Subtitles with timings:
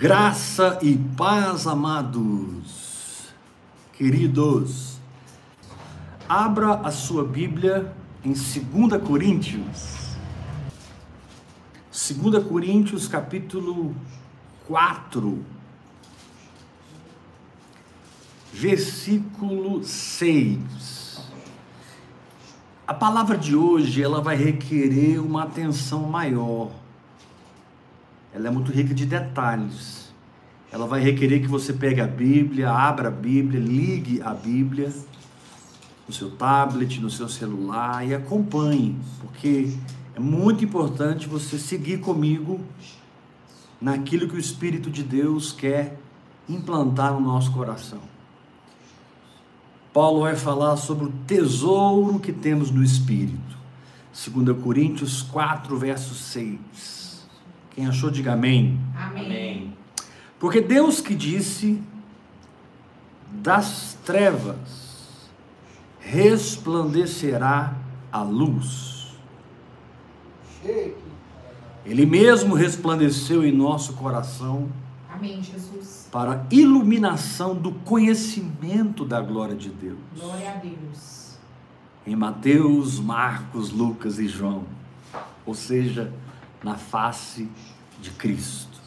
[0.00, 3.28] Graça e paz, amados,
[3.92, 4.98] queridos.
[6.26, 10.16] Abra a sua Bíblia em 2 Coríntios.
[11.92, 13.94] 2 Coríntios, capítulo
[14.66, 15.44] 4,
[18.54, 21.30] versículo 6.
[22.86, 26.79] A palavra de hoje, ela vai requerer uma atenção maior
[28.32, 30.10] ela é muito rica de detalhes.
[30.72, 34.92] Ela vai requerer que você pegue a Bíblia, abra a Bíblia, ligue a Bíblia
[36.06, 39.72] no seu tablet, no seu celular e acompanhe, porque
[40.14, 42.60] é muito importante você seguir comigo
[43.80, 45.98] naquilo que o Espírito de Deus quer
[46.48, 48.00] implantar no nosso coração.
[49.92, 53.58] Paulo vai falar sobre o tesouro que temos no Espírito.
[54.12, 56.99] 2 Coríntios 4, verso 6.
[57.80, 58.78] Quem achou, diga amém.
[58.94, 59.72] Amém.
[60.38, 61.82] Porque Deus que disse:
[63.32, 65.30] das trevas
[65.98, 67.74] resplandecerá
[68.12, 69.14] a luz.
[71.86, 74.68] Ele mesmo resplandeceu em nosso coração.
[75.08, 76.06] Amém, Jesus.
[76.12, 79.98] Para iluminação do conhecimento da glória de Deus.
[80.14, 81.38] Glória a Deus.
[82.06, 84.66] Em Mateus, Marcos, Lucas e João.
[85.46, 86.12] Ou seja,
[86.62, 87.48] na face
[88.00, 88.80] de Cristo.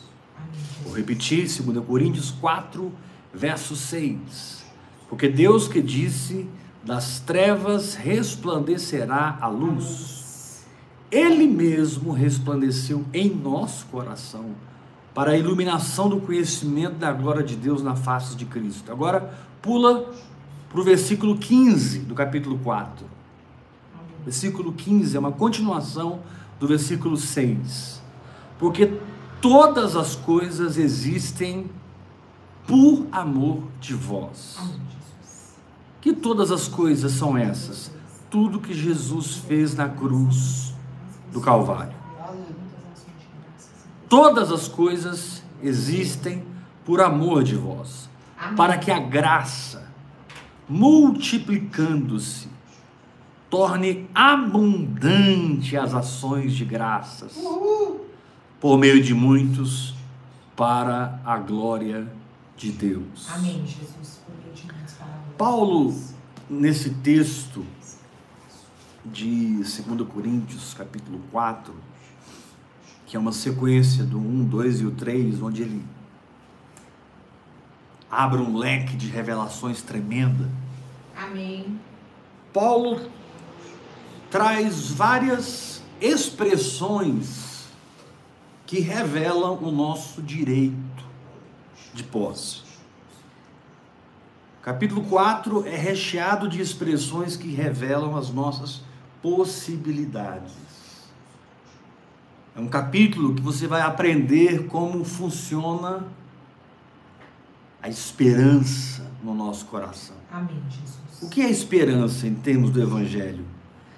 [0.83, 2.91] Vou repetir, 2 Coríntios 4,
[3.33, 4.63] verso 6.
[5.09, 6.47] Porque Deus que disse:
[6.83, 10.65] das trevas resplandecerá a luz.
[11.09, 14.51] Ele mesmo resplandeceu em nosso coração
[15.13, 18.91] para a iluminação do conhecimento da glória de Deus na face de Cristo.
[18.91, 20.11] Agora, pula
[20.69, 23.05] para o versículo 15 do capítulo 4.
[24.25, 26.21] Versículo 15 é uma continuação
[26.59, 28.02] do versículo 6.
[28.63, 28.97] Porque
[29.41, 31.69] todas as coisas existem
[32.65, 34.57] por amor de vós.
[35.99, 37.91] Que todas as coisas são essas?
[38.29, 40.73] Tudo que Jesus fez na cruz
[41.33, 41.91] do Calvário.
[44.07, 46.41] Todas as coisas existem
[46.85, 48.09] por amor de vós,
[48.55, 49.91] para que a graça,
[50.69, 52.47] multiplicando-se,
[53.49, 57.37] torne abundante as ações de graças,
[58.63, 59.93] por meio de muitos,
[60.55, 62.07] para a glória
[62.55, 63.27] de Deus.
[63.29, 64.21] Amém, Jesus.
[65.37, 65.93] Paulo,
[66.49, 67.65] nesse texto
[69.05, 71.75] de 2 Coríntios, capítulo 4,
[73.05, 75.85] que é uma sequência do 1, 2 e o 3, onde ele
[78.09, 80.49] abre um leque de revelações tremenda.
[81.17, 81.77] Amém.
[82.53, 83.09] Paulo
[84.31, 87.52] traz várias expressões
[88.73, 91.05] que revelam o nosso direito
[91.93, 92.63] de posse.
[94.63, 98.81] Capítulo 4 é recheado de expressões que revelam as nossas
[99.21, 100.53] possibilidades.
[102.55, 106.07] É um capítulo que você vai aprender como funciona
[107.79, 110.15] a esperança no nosso coração.
[110.31, 111.21] Amém, Jesus.
[111.21, 113.45] O que é esperança em termos do Evangelho?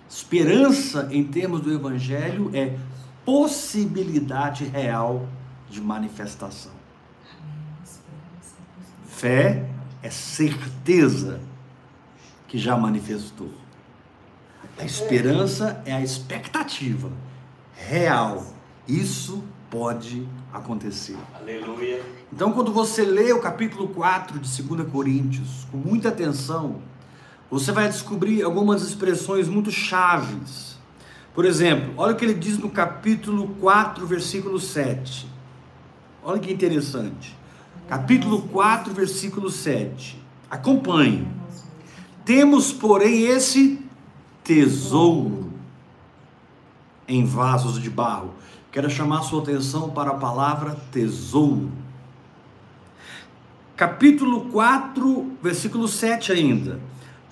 [0.10, 2.78] Esperança, em termos do Evangelho, é
[3.26, 5.28] possibilidade real
[5.70, 6.72] de manifestação.
[9.08, 9.68] Fé
[10.04, 11.42] é certeza
[12.48, 13.50] que já manifestou.
[14.78, 17.12] A esperança é a expectativa
[17.74, 18.46] real.
[18.88, 21.18] Isso pode acontecer.
[21.34, 22.04] Aleluia.
[22.32, 26.82] Então, quando você lê o capítulo 4 de 2 Coríntios com muita atenção,
[27.50, 30.75] você vai descobrir algumas expressões muito chaves.
[31.36, 35.28] Por exemplo, olha o que ele diz no capítulo 4, versículo 7.
[36.24, 37.36] Olha que interessante.
[37.90, 40.18] Capítulo 4, versículo 7.
[40.50, 41.28] Acompanhe.
[42.24, 43.80] Temos, porém, esse
[44.44, 45.52] tesouro
[47.08, 48.34] em vasos de barro.
[48.72, 51.70] Quero chamar sua atenção para a palavra tesouro.
[53.76, 56.80] Capítulo 4, versículo 7 ainda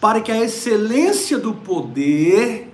[0.03, 2.72] para que a excelência do poder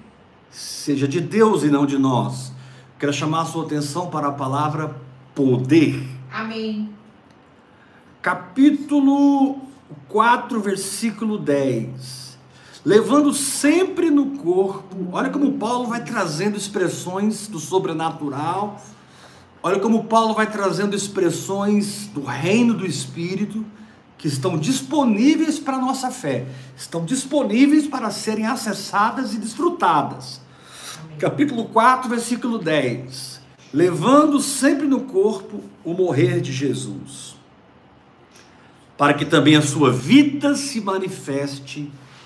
[0.52, 2.52] seja de Deus e não de nós.
[2.98, 4.96] Quero chamar a sua atenção para a palavra
[5.34, 6.06] poder.
[6.32, 6.90] Amém.
[8.22, 9.60] Capítulo
[10.08, 12.38] 4, versículo 10.
[12.84, 18.82] Levando sempre no corpo, olha como Paulo vai trazendo expressões do sobrenatural,
[19.62, 23.66] olha como Paulo vai trazendo expressões do reino do Espírito
[24.20, 26.46] que estão disponíveis para a nossa fé,
[26.78, 30.42] estão disponíveis para serem acessadas e desfrutadas.
[31.04, 31.18] Amém.
[31.18, 33.40] Capítulo 4, versículo 10.
[33.74, 37.36] levando sempre no corpo o morrer de Jesus,
[38.98, 41.82] para que também a sua vida se manifeste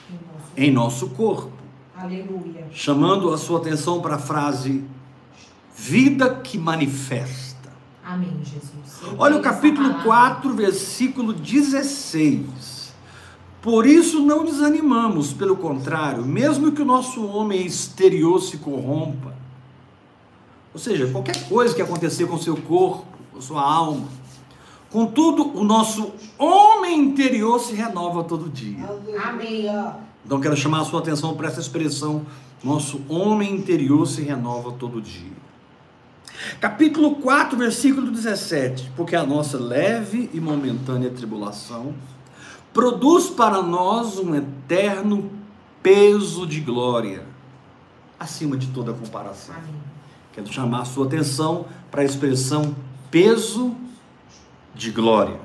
[0.09, 1.51] Em nosso- em nosso corpo.
[1.95, 2.65] Aleluia.
[2.71, 4.83] Chamando a sua atenção para a frase
[5.75, 7.52] vida que manifesta.
[8.05, 9.15] Amém, Jesus.
[9.17, 10.03] Olha o capítulo palavra.
[10.03, 12.93] 4, versículo 16.
[13.61, 19.33] Por isso não desanimamos, pelo contrário, mesmo que o nosso homem exterior se corrompa,
[20.73, 24.07] ou seja, qualquer coisa que acontecer com o seu corpo, com a sua alma,
[24.91, 28.83] contudo, o nosso homem interior se renova todo dia.
[29.23, 29.67] Amém.
[30.25, 32.25] Então quero chamar a sua atenção para essa expressão:
[32.61, 35.42] nosso homem interior se renova todo dia.
[36.59, 41.93] Capítulo 4, versículo 17: Porque a nossa leve e momentânea tribulação
[42.73, 45.31] produz para nós um eterno
[45.81, 47.23] peso de glória,
[48.19, 49.55] acima de toda comparação.
[50.31, 52.75] Quero chamar a sua atenção para a expressão
[53.11, 53.75] peso
[54.73, 55.39] de glória.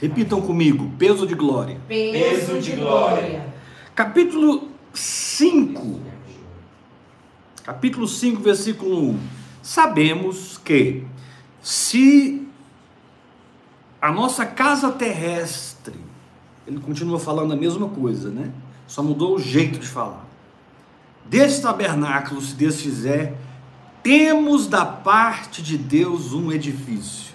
[0.00, 1.80] Repitam comigo: peso de glória.
[1.86, 3.46] Peso de glória.
[3.94, 6.00] Capítulo 5.
[7.62, 9.41] Capítulo 5, versículo 1.
[9.62, 11.04] Sabemos que
[11.62, 12.46] se
[14.00, 15.94] a nossa casa terrestre,
[16.66, 18.50] ele continua falando a mesma coisa, né?
[18.86, 20.26] Só mudou o jeito de falar.
[21.24, 23.34] Desse tabernáculo se desfizer,
[24.02, 27.32] temos da parte de Deus um edifício.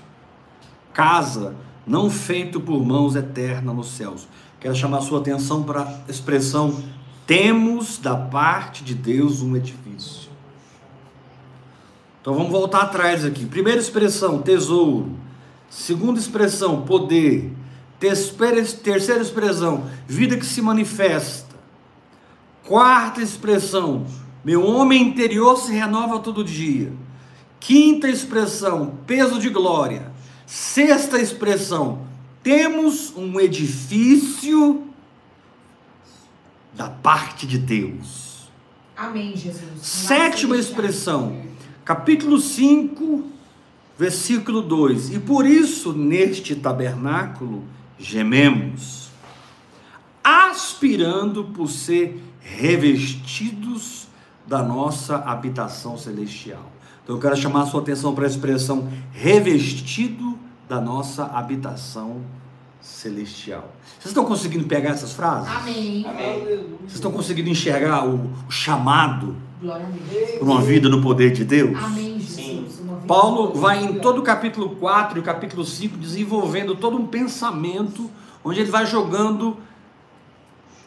[0.93, 4.27] Casa não feito por mãos eterna nos céus.
[4.59, 6.83] Quero chamar a sua atenção para a expressão
[7.27, 10.26] temos da parte de Deus um edifício.
[12.27, 13.45] Então vamos voltar atrás aqui.
[13.45, 15.17] Primeira expressão, tesouro.
[15.69, 17.53] Segunda expressão, poder.
[18.01, 21.55] Terceira, expressão, vida que se manifesta.
[22.65, 24.05] Quarta expressão,
[24.43, 26.91] meu homem interior se renova todo dia.
[27.61, 30.11] Quinta expressão, peso de glória.
[30.45, 32.05] Sexta expressão,
[32.43, 34.85] temos um edifício
[36.73, 38.49] da parte de Deus.
[38.97, 39.79] Amém, Jesus.
[39.81, 41.46] Sétima expressão,
[41.87, 43.23] capítulo 5,
[43.97, 47.63] versículo 2: E por isso neste tabernáculo
[47.97, 49.09] gememos,
[50.21, 54.05] aspirando por ser revestidos
[54.45, 56.69] da nossa habitação celestial.
[57.03, 60.37] Então eu quero chamar a sua atenção para a expressão revestido
[60.67, 62.36] da nossa habitação celestial.
[63.99, 65.49] Vocês estão conseguindo pegar essas frases?
[65.49, 66.05] Amém.
[66.79, 71.77] Vocês estão conseguindo enxergar o, o chamado para uma vida no poder de Deus?
[71.77, 72.65] Amém, Sim.
[72.65, 72.87] Jesus.
[73.07, 78.09] Paulo vai em todo o capítulo 4 e o capítulo 5 desenvolvendo todo um pensamento
[78.43, 79.57] onde ele vai jogando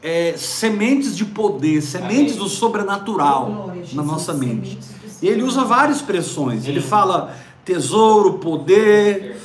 [0.03, 2.45] é, sementes de poder, sementes Amém.
[2.45, 4.79] do sobrenatural na nossa mente.
[5.23, 6.67] E ele usa várias expressões.
[6.67, 9.37] Ele fala tesouro, poder.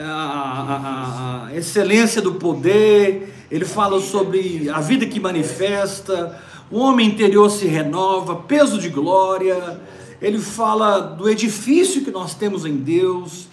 [0.00, 6.38] A, a- a- excelência do poder, ele fala sobre a vida que manifesta,
[6.70, 9.80] o homem interior se renova, peso de glória,
[10.22, 13.48] ele fala do edifício que nós temos em Deus,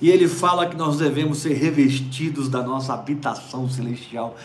[0.00, 4.36] e ele fala que nós devemos ser revestidos da nossa habitação celestial.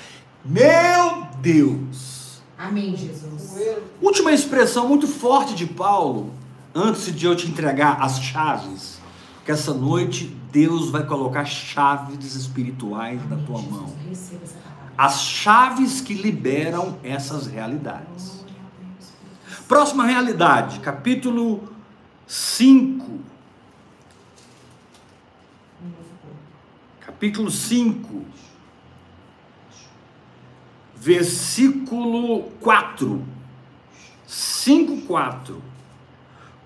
[0.44, 2.42] Meu Deus!
[2.58, 3.58] Amém, Jesus.
[4.02, 6.32] Última expressão muito forte de Paulo,
[6.74, 9.00] antes de eu te entregar as chaves,
[9.46, 13.94] que essa noite Deus vai colocar chaves espirituais na tua mão.
[14.98, 18.46] As chaves que liberam essas realidades.
[19.68, 21.68] Próxima realidade, capítulo
[22.28, 23.04] 5.
[23.04, 23.18] Um
[25.84, 26.38] novo corpo.
[27.02, 28.26] Capítulo 5.
[30.96, 33.26] Versículo 4.
[34.28, 35.62] 5, 4.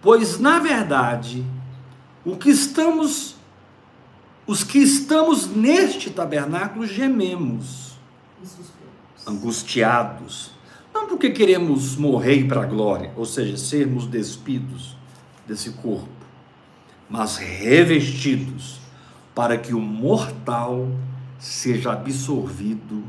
[0.01, 1.46] Pois na verdade,
[2.25, 3.38] o que estamos
[4.50, 7.94] os que estamos neste tabernáculo gememos,
[9.27, 10.50] angustiados,
[10.91, 14.98] não porque queremos morrer para a glória, ou seja, sermos despidos
[15.48, 16.10] desse corpo,
[17.08, 18.79] mas revestidos
[19.36, 20.88] para que o mortal
[21.38, 23.03] seja absorvido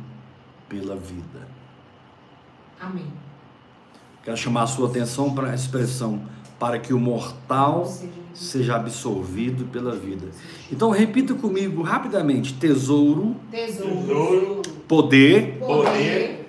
[0.69, 1.49] pela vida.
[2.79, 3.11] Amém.
[4.23, 6.21] Quero chamar a sua atenção para a expressão
[6.61, 7.91] para que o mortal
[8.35, 10.27] seja absorvido pela vida.
[10.71, 13.95] Então repita comigo rapidamente: tesouro, Tesouro.
[14.07, 14.63] Tesouro.
[14.87, 16.49] poder, Poder.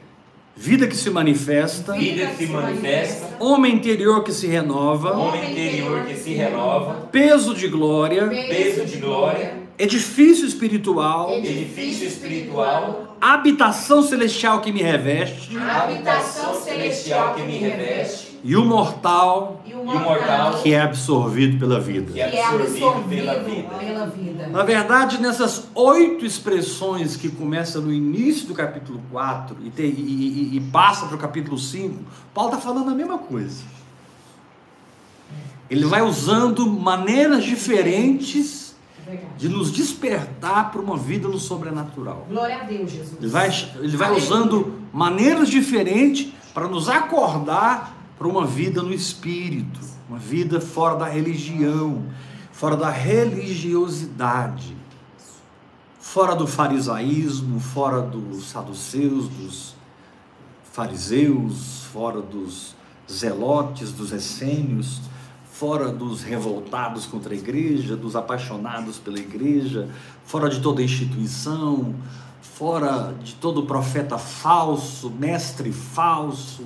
[0.55, 3.37] vida que se manifesta, Vida que se manifesta.
[3.39, 7.07] homem interior que se renova, Homem interior que se renova.
[7.11, 9.53] peso de glória, Peso de glória.
[9.79, 13.15] edifício espiritual, Edifício espiritual.
[13.21, 18.30] habitação celestial que me reveste, Habitação celestial que me reveste.
[18.43, 22.11] E o mortal e o mortal, que é absorvido pela vida.
[22.11, 23.69] que é absorvido pela vida.
[23.77, 24.47] pela vida.
[24.47, 29.85] Na verdade, nessas oito expressões que começam no início do capítulo 4 e, te- e-
[30.53, 31.99] e- e passa para o capítulo 5,
[32.33, 33.63] Paulo está falando a mesma coisa.
[35.69, 38.75] Ele vai usando maneiras diferentes
[39.07, 42.25] É de nos despertar para uma vida no sobrenatural.
[42.29, 43.17] Glória a Deus, Jesus.
[43.19, 49.79] Ele vai, ele vai usando maneiras diferentes para nos acordar para uma vida no espírito,
[50.07, 52.05] uma vida fora da religião,
[52.51, 54.77] fora da religiosidade,
[55.99, 59.75] fora do farisaísmo, fora dos saduceus, dos
[60.71, 62.75] fariseus, fora dos
[63.11, 65.01] zelotes, dos essênios,
[65.51, 69.89] fora dos revoltados contra a igreja, dos apaixonados pela igreja,
[70.25, 71.95] fora de toda instituição,
[72.39, 76.65] fora de todo profeta falso, mestre falso,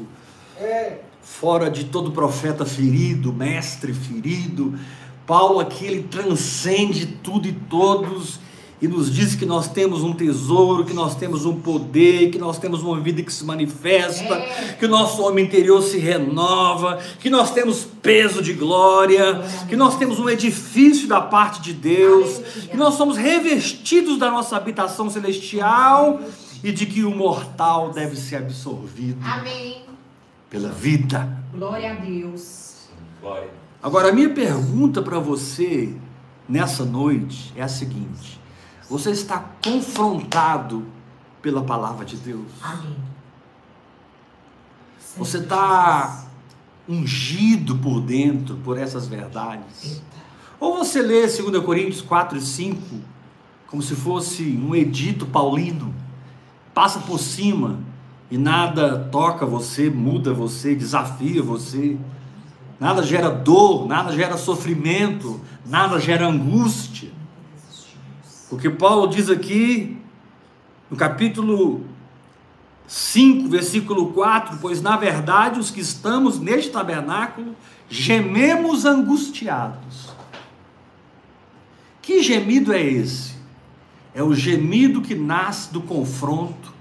[1.25, 4.77] fora de todo profeta ferido, mestre ferido.
[5.25, 8.39] Paulo aqui ele transcende tudo e todos
[8.79, 12.59] e nos diz que nós temos um tesouro, que nós temos um poder, que nós
[12.59, 14.75] temos uma vida que se manifesta, É.
[14.77, 19.97] que o nosso homem interior se renova, que nós temos peso de glória, que nós
[19.97, 22.39] temos um edifício da parte de Deus,
[22.69, 26.19] que nós somos revestidos da nossa habitação celestial
[26.63, 29.84] e de que o mortal deve ser absorvido Amém.
[30.49, 31.43] Pela vida.
[31.53, 32.87] Glória a Deus.
[33.21, 33.49] Glória.
[33.81, 35.95] Agora, a minha pergunta para você
[36.47, 38.39] nessa noite é a seguinte:
[38.89, 40.85] você está confrontado
[41.41, 42.47] pela palavra de Deus?
[42.61, 42.97] Amém.
[45.17, 46.25] Você está
[46.87, 49.83] ungido por dentro por essas verdades?
[49.83, 50.25] Eita.
[50.59, 53.15] Ou você lê 2 Coríntios 4 e 5
[53.67, 55.93] como se fosse um edito paulino,
[56.73, 57.79] passa por cima
[58.29, 61.97] e nada toca você, muda você, desafia você,
[62.79, 67.09] nada gera dor, nada gera sofrimento, nada gera angústia.
[68.49, 69.97] Porque Paulo diz aqui,
[70.89, 71.83] no capítulo
[72.87, 77.55] 5, versículo 4: Pois na verdade os que estamos neste tabernáculo
[77.89, 80.13] gememos angustiados.
[82.01, 83.35] Que gemido é esse?
[84.13, 86.74] É o gemido que nasce do confronto,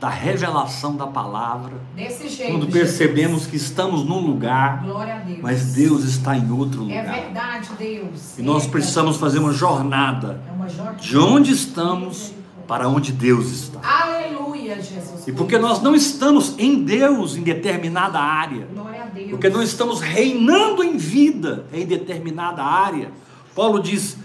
[0.00, 2.52] da revelação da palavra, jeito.
[2.52, 4.92] quando percebemos que estamos num lugar, Jesus.
[4.92, 5.38] Glória a Deus.
[5.42, 7.14] mas Deus está em outro É lugar.
[7.20, 8.38] verdade, Deus.
[8.38, 10.96] E nós É precisamos fazer uma jornada É uma jornada.
[10.96, 12.32] de onde estamos
[12.66, 13.80] para onde Deus está.
[13.82, 15.26] Aleluia, Jesus.
[15.26, 19.30] E porque nós não estamos em Deus em determinada área, Glória a Deus.
[19.32, 23.10] porque não estamos reinando em vida em determinada área.
[23.54, 24.16] Paulo diz: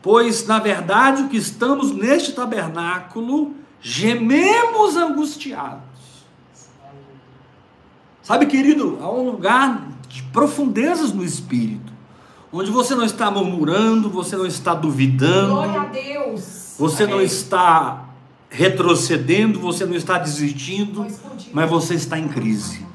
[0.00, 5.82] Pois na verdade o que estamos neste tabernáculo, gememos angustiados.
[8.22, 11.92] Sabe, querido, há um lugar de profundezas no espírito,
[12.52, 16.74] onde você não está murmurando, você não está duvidando, Glória a Deus.
[16.78, 17.26] você não Amém.
[17.26, 18.04] está
[18.50, 21.06] retrocedendo, você não está desistindo,
[21.52, 22.86] mas você está em crise.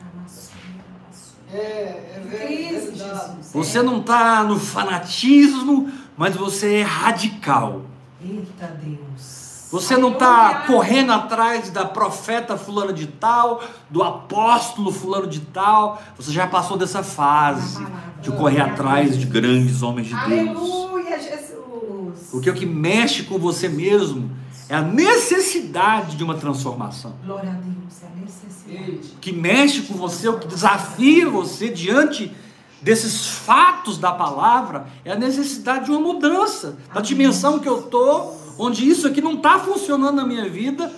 [1.52, 2.96] É, é Crise.
[2.96, 3.52] Jesus.
[3.54, 7.84] Você não está no fanatismo, mas você é radical.
[8.24, 9.33] Eita Deus.
[9.74, 16.00] Você não está correndo atrás da profeta fulano de tal, do apóstolo fulano de tal.
[16.16, 17.84] Você já passou dessa fase
[18.22, 20.24] de correr atrás de grandes homens de Deus.
[20.26, 22.30] Aleluia, Jesus.
[22.30, 24.30] Porque o que mexe com você mesmo
[24.70, 27.16] é a necessidade de uma transformação.
[27.26, 29.14] Glória a Deus, é a necessidade.
[29.16, 32.32] O que mexe com você, o que desafia você diante
[32.80, 38.43] desses fatos da palavra é a necessidade de uma mudança da dimensão que eu estou,
[38.58, 40.92] onde isso aqui não está funcionando na minha vida,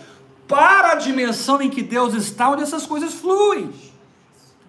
[0.47, 3.71] para a dimensão em que Deus está, onde essas coisas fluem,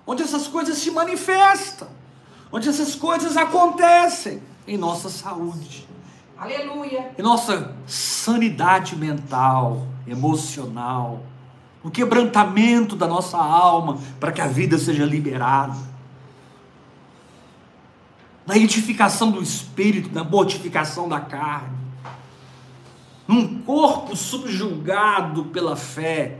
[0.07, 1.89] onde essas coisas se manifestam,
[2.51, 5.87] onde essas coisas acontecem em nossa saúde,
[6.37, 7.13] Aleluia.
[7.19, 11.23] em nossa sanidade mental, emocional,
[11.83, 15.77] o quebrantamento da nossa alma para que a vida seja liberada,
[18.47, 21.76] na edificação do espírito, na mortificação da carne,
[23.27, 26.39] num corpo subjugado pela fé,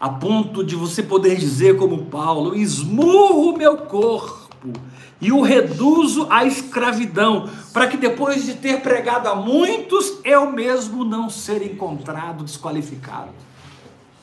[0.00, 4.48] a ponto de você poder dizer, como Paulo: esmurro meu corpo
[5.20, 11.04] e o reduzo à escravidão, para que depois de ter pregado a muitos, eu mesmo
[11.04, 13.30] não ser encontrado desqualificado.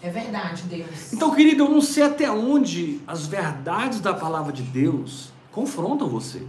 [0.02, 1.12] É verdade, Deus.
[1.12, 6.44] Então, querido, eu não sei até onde as verdades da palavra de Deus confrontam você,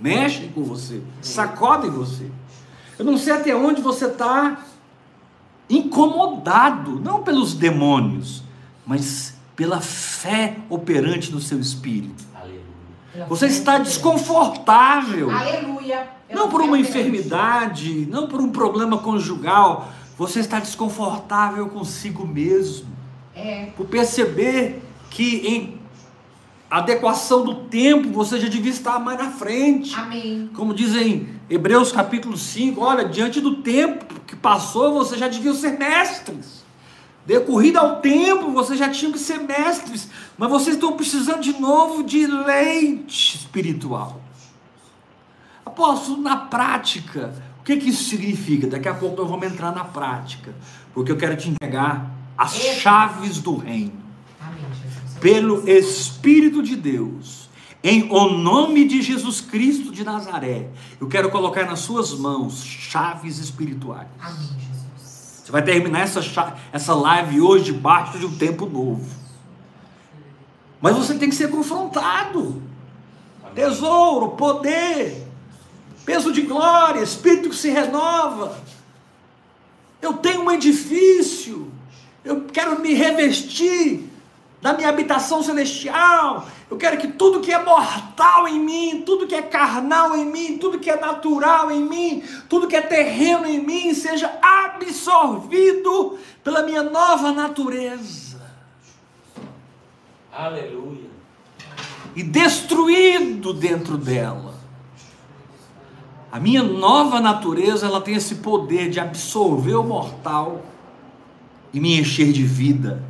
[0.00, 2.30] mexem com você, sacodem você.
[2.98, 4.64] Eu não sei até onde você está
[5.70, 8.42] incomodado, não pelos demônios,
[8.86, 12.26] mas pela fé operante no seu espírito.
[13.28, 15.30] Você está desconfortável.
[15.30, 16.08] Aleluia.
[16.30, 19.88] Não por uma enfermidade, não por um problema conjugal.
[20.16, 22.88] Você está desconfortável consigo mesmo.
[23.34, 23.66] É.
[23.76, 25.77] Por perceber que em
[26.70, 29.94] adequação do tempo você já devia estar mais na frente.
[29.94, 30.50] Amém.
[30.54, 35.78] Como dizem Hebreus capítulo 5, olha, diante do tempo que passou, você já devia ser
[35.78, 36.58] mestres.
[37.24, 42.02] Decorrido ao tempo, vocês já tinham que ser mestres, mas vocês estão precisando de novo
[42.02, 44.20] de leite espiritual.
[45.64, 48.66] Apóstolo, na prática, o que, que isso significa?
[48.66, 50.54] Daqui a pouco nós vamos entrar na prática,
[50.94, 54.07] porque eu quero te entregar as chaves do reino.
[55.20, 57.48] Pelo Espírito de Deus,
[57.82, 60.68] em o nome de Jesus Cristo de Nazaré,
[61.00, 64.08] eu quero colocar nas suas mãos chaves espirituais.
[64.20, 65.42] Amém, Jesus.
[65.44, 66.20] Você vai terminar essa,
[66.72, 69.08] essa live hoje debaixo de um tempo novo.
[70.80, 72.62] Mas você tem que ser confrontado.
[73.54, 75.26] Tesouro, poder,
[76.04, 78.56] peso de glória, espírito que se renova.
[80.00, 81.72] Eu tenho um edifício.
[82.24, 84.08] Eu quero me revestir
[84.60, 86.46] da minha habitação celestial.
[86.70, 90.58] Eu quero que tudo que é mortal em mim, tudo que é carnal em mim,
[90.58, 96.62] tudo que é natural em mim, tudo que é terreno em mim seja absorvido pela
[96.62, 98.40] minha nova natureza.
[100.32, 101.08] Aleluia.
[102.14, 104.54] E destruído dentro dela.
[106.30, 110.62] A minha nova natureza, ela tem esse poder de absorver o mortal
[111.72, 113.02] e me encher de vida,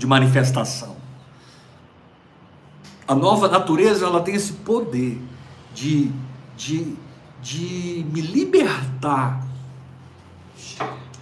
[0.00, 0.96] de manifestação.
[3.06, 5.20] A nova natureza, ela tem esse poder
[5.74, 6.10] de,
[6.56, 6.96] de,
[7.42, 9.46] de me libertar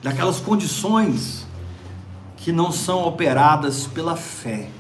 [0.00, 1.44] daquelas condições
[2.36, 4.70] que não são operadas pela fé.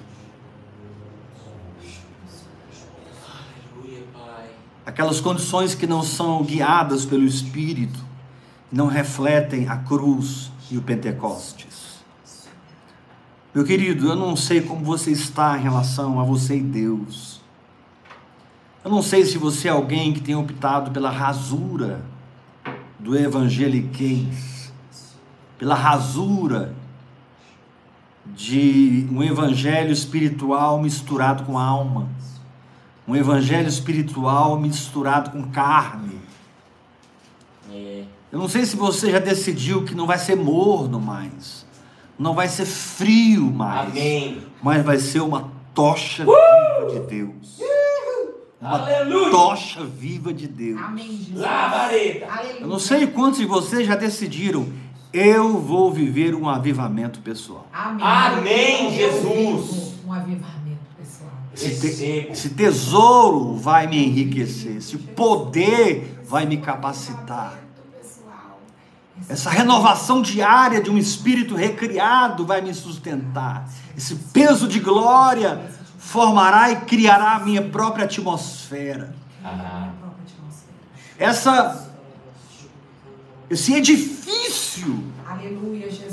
[4.86, 7.98] Aquelas condições que não são guiadas pelo Espírito,
[8.70, 11.67] não refletem a cruz e o Pentecostes.
[13.54, 17.40] Meu querido, eu não sei como você está em relação a você e Deus.
[18.84, 22.02] Eu não sei se você é alguém que tem optado pela rasura
[22.98, 24.72] do evangeliquez,
[25.58, 26.74] pela rasura
[28.26, 32.08] de um evangelho espiritual misturado com alma,
[33.06, 36.20] um evangelho espiritual misturado com carne.
[37.72, 38.04] É.
[38.30, 41.66] Eu não sei se você já decidiu que não vai ser morno mais,
[42.18, 44.42] não vai ser frio mais, Amém.
[44.62, 47.58] mas vai ser uma tocha viva de Deus.
[48.60, 49.30] Uma Aleluia.
[49.30, 50.80] tocha viva de Deus.
[50.82, 51.28] Amém.
[51.34, 52.26] Labareda.
[52.60, 54.66] Eu não sei quantos de vocês já decidiram,
[55.12, 57.68] eu vou viver um avivamento pessoal.
[57.72, 58.04] Amém.
[58.04, 59.94] Amém, Jesus.
[60.04, 61.30] Um avivamento pessoal.
[61.54, 67.58] Esse, te- esse tesouro vai me enriquecer, esse poder vai me capacitar.
[69.28, 73.68] Essa renovação diária de um espírito recriado vai me sustentar.
[73.96, 75.60] Esse peso de glória
[75.98, 79.14] formará e criará a minha própria atmosfera.
[81.18, 81.88] Essa
[83.50, 85.04] esse edifício,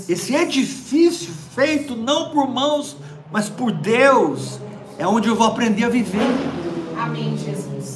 [0.08, 2.96] esse edifício feito não por mãos,
[3.32, 4.60] mas por Deus,
[4.98, 6.22] é onde eu vou aprender a viver.
[6.98, 7.95] Amém, Jesus.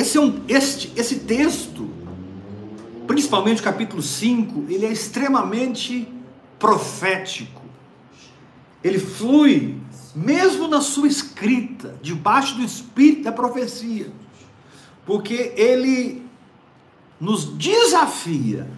[0.00, 1.90] Esse é um este esse texto,
[3.06, 6.08] principalmente o capítulo 5, ele é extremamente
[6.58, 7.60] profético.
[8.82, 9.76] Ele flui
[10.14, 14.10] mesmo na sua escrita, debaixo do espírito da profecia.
[15.04, 16.22] Porque ele
[17.20, 18.70] nos desafia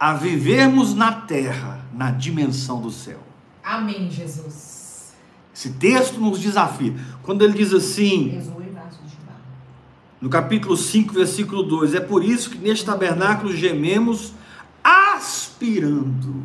[0.00, 3.20] a vivermos na terra, na dimensão do céu.
[3.62, 4.82] Amém, Jesus.
[5.54, 6.94] Esse texto nos desafia.
[7.22, 9.38] Quando ele diz assim, Jesus e vaso de barro.
[10.22, 14.32] No capítulo 5, versículo 2: É por isso que neste tabernáculo gememos,
[14.82, 16.44] aspirando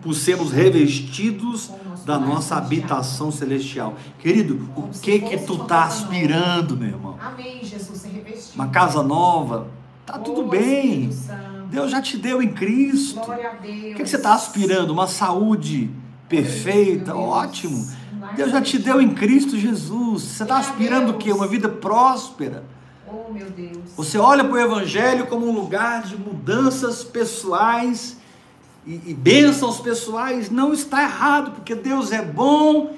[0.00, 1.70] por sermos revestidos
[2.06, 3.96] da nossa habitação celestial.
[4.18, 7.18] Querido, o que que tu tá aspirando, meu irmão?
[7.20, 8.00] Amém, Jesus.
[8.00, 8.54] Ser revestido.
[8.54, 9.68] Uma casa nova?
[10.06, 11.10] Tá tudo bem.
[11.70, 13.20] Deus já te deu em Cristo.
[13.20, 14.90] O que, que você está aspirando?
[14.92, 15.90] Uma saúde
[16.28, 17.14] perfeita?
[17.14, 17.86] Ótimo.
[18.36, 20.22] Deus já te deu em Cristo Jesus.
[20.22, 21.32] Você está aspirando o quê?
[21.32, 22.64] Uma vida próspera.
[23.06, 23.78] Oh, meu Deus.
[23.96, 28.16] Você olha para o Evangelho como um lugar de mudanças pessoais
[28.86, 30.50] e, e bênçãos pessoais.
[30.50, 32.94] Não está errado, porque Deus é bom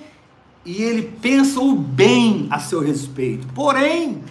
[0.64, 3.46] e Ele pensa o bem a seu respeito.
[3.48, 4.22] Porém,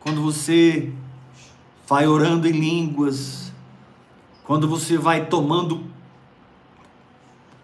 [0.00, 0.92] quando você
[1.86, 3.52] vai orando em línguas,
[4.44, 5.84] quando você vai tomando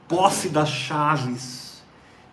[0.08, 1.61] posse das chaves,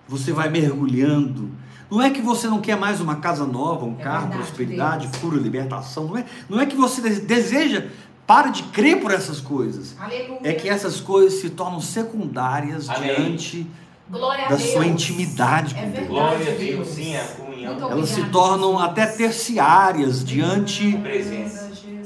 [0.10, 1.50] você vai mergulhando.
[1.90, 5.08] Não é que você não quer mais uma casa nova, um É carro, verdade, prosperidade,
[5.08, 5.18] Deus.
[5.22, 6.06] cura, libertação.
[6.08, 7.88] Não é, não é que você de- deseja,
[8.28, 9.96] para de crer por essas coisas.
[10.00, 10.40] Aleluia.
[10.44, 13.16] É que essas coisas se tornam secundárias Amém.
[13.16, 13.68] diante
[14.08, 14.70] Glória a da Deus.
[14.72, 15.94] sua intimidade com É Deus.
[15.96, 16.88] verdade, Glória a Deus, Deus.
[16.90, 17.74] sim, a comunhão.
[17.74, 20.96] Muito Elas se tornam até terciárias diante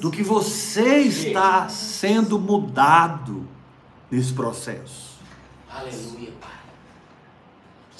[0.02, 3.46] do que você está sendo mudado
[4.10, 5.14] nesse processo.
[5.70, 6.52] Aleluia, Pai.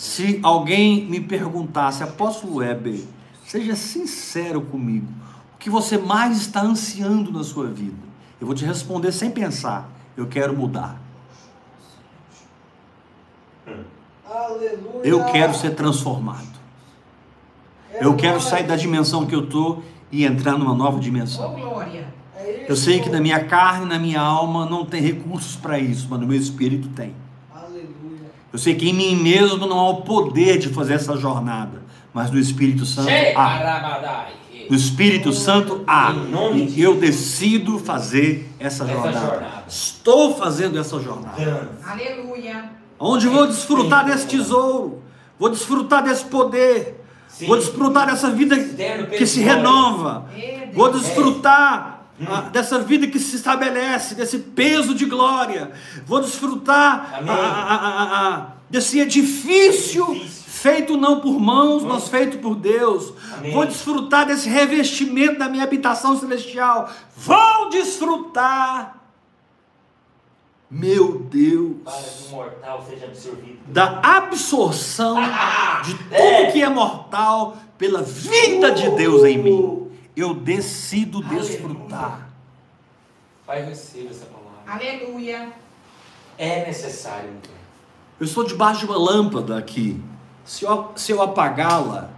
[0.04, 3.06] Se alguém me perguntasse, apóstolo Weber,
[3.46, 5.08] seja sincero comigo,
[5.56, 7.96] o que você mais está ansiando na sua vida?
[8.38, 11.02] Eu vou te responder sem pensar, eu quero mudar.
[14.30, 15.00] Aleluia.
[15.06, 16.52] Eu quero ser transformado.
[17.94, 21.54] Eu quero sair da dimensão que eu estou e entrar numa nova Oh, dimensão.
[21.56, 22.14] glória.
[22.36, 26.08] É Eu sei que na minha carne, na minha alma não tem recursos para isso,
[26.10, 27.16] mas no meu espírito tem.
[28.54, 31.82] Eu sei que em mim mesmo não há o poder de fazer essa jornada,
[32.14, 34.30] mas no Espírito Santo há.
[34.70, 36.14] No Espírito Santo há.
[36.70, 39.64] E eu decido fazer essa jornada.
[39.68, 41.72] Estou fazendo essa jornada.
[41.84, 42.70] Aleluia.
[43.00, 45.02] Onde vou desfrutar desse tesouro,
[45.40, 47.48] vou desfrutar desse poder, Sim.
[47.48, 50.28] vou desfrutar dessa vida que se renova,
[50.74, 55.72] vou desfrutar ah, dessa vida que se estabelece, desse peso de glória,
[56.06, 60.44] vou desfrutar ah, ah, ah, ah, desse edifício Edifício.
[60.50, 63.14] feito não por mãos, mas feito por Deus.
[63.38, 63.52] Amém.
[63.52, 66.90] Vou desfrutar desse revestimento da minha habitação celestial.
[67.18, 69.00] Vou desfrutar,
[70.70, 71.78] meu Deus
[73.68, 75.18] da absorção
[75.84, 76.52] de tudo É.
[76.52, 79.83] que é mortal pela vida de Deus em mim.
[80.16, 81.40] Eu decido Aleluia.
[81.42, 82.30] desfrutar.
[83.46, 84.52] Pai, receba essa palavra.
[84.68, 85.52] Aleluia.
[86.38, 87.30] É necessário.
[88.20, 90.00] Eu estou debaixo de uma lâmpada aqui.
[90.46, 92.10] Se eu, se eu apagá-la,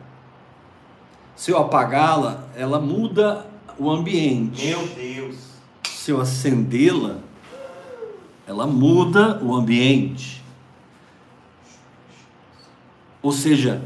[1.36, 3.45] se eu apagá-la, ela muda
[3.77, 4.65] o ambiente.
[4.65, 5.36] Meu Deus.
[5.84, 7.17] Se eu acendê-la,
[8.47, 10.43] ela muda o ambiente.
[13.21, 13.81] Ou seja,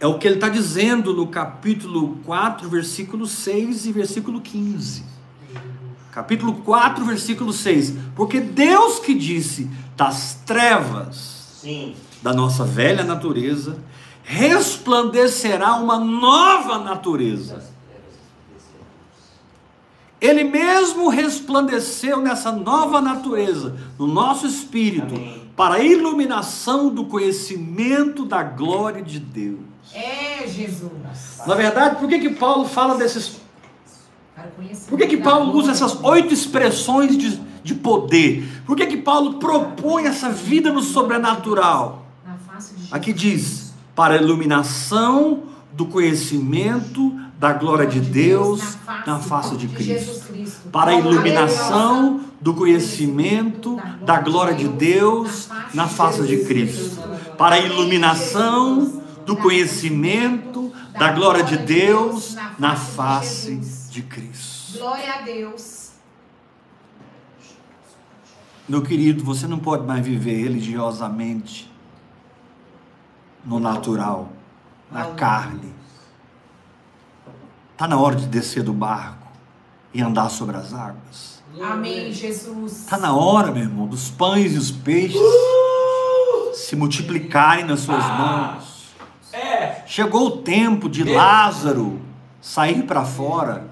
[0.00, 5.04] é o que ele está dizendo no capítulo 4, versículo 6 e versículo 15.
[6.12, 7.94] Capítulo 4, versículo 6.
[8.14, 11.94] Porque Deus que disse das trevas Sim.
[12.22, 13.78] da nossa velha natureza
[14.22, 17.72] resplandecerá uma nova natureza.
[20.20, 25.42] Ele mesmo resplandeceu nessa nova natureza, no nosso espírito, Amém.
[25.54, 29.73] para a iluminação do conhecimento da glória de Deus.
[29.94, 30.90] É, Jesus.
[31.46, 33.36] Na verdade, por que, que Paulo fala desses.
[34.88, 38.62] Por que, que Paulo usa essas oito expressões de, de poder?
[38.66, 42.06] Por que, que Paulo propõe essa vida no sobrenatural?
[42.90, 48.76] Aqui diz: para a iluminação do conhecimento da glória de Deus
[49.06, 50.24] na face de Cristo.
[50.72, 57.00] Para a iluminação do conhecimento da glória de Deus na face de Cristo.
[57.36, 63.56] Para a iluminação do conhecimento da glória de Deus na face
[63.90, 64.78] de Cristo.
[64.78, 65.92] Glória a Deus.
[68.68, 71.70] Meu querido, você não pode mais viver religiosamente
[73.44, 74.32] no natural,
[74.90, 75.72] na carne.
[77.72, 79.28] Está na hora de descer do barco
[79.92, 81.42] e andar sobre as águas.
[81.60, 82.80] Amém, Jesus.
[82.80, 85.20] Está na hora, meu irmão, dos pães e os peixes
[86.54, 88.73] se multiplicarem nas suas mãos.
[89.86, 92.00] Chegou o tempo de Lázaro
[92.40, 93.68] sair para fora,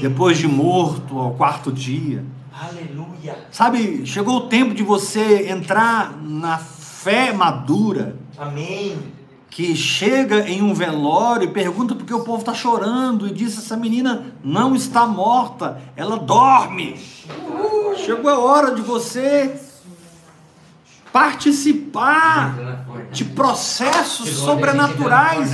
[0.00, 2.24] depois de morto ao quarto dia.
[2.52, 3.36] Aleluia.
[3.50, 8.96] Sabe, chegou o tempo de você entrar na fé madura, Amém.
[9.50, 13.58] que chega em um velório e pergunta por que o povo está chorando e diz:
[13.58, 16.96] essa menina não está morta, ela dorme.
[17.96, 19.56] Chegou a hora de você
[21.14, 22.56] participar
[23.12, 25.48] de processos sobrenaturais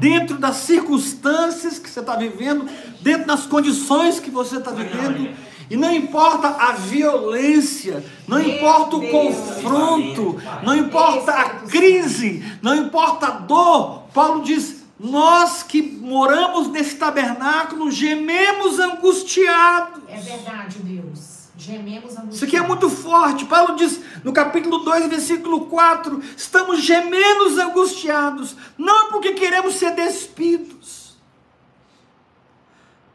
[0.00, 2.68] dentro das circunstâncias que você está vivendo,
[3.00, 5.32] dentro das condições que você está vivendo.
[5.70, 13.28] E não importa a violência, não importa o confronto, não importa a crise, não importa
[13.28, 14.08] a dor.
[14.12, 20.02] Paulo diz: nós que moramos nesse tabernáculo gememos angustiados.
[20.08, 21.33] É verdade, Deus.
[21.64, 22.36] Gememos angustiados.
[22.36, 23.46] Isso aqui é muito forte.
[23.46, 29.92] Paulo diz no capítulo 2, versículo 4: estamos gemendo angustiados, não é porque queremos ser
[29.92, 31.16] despidos,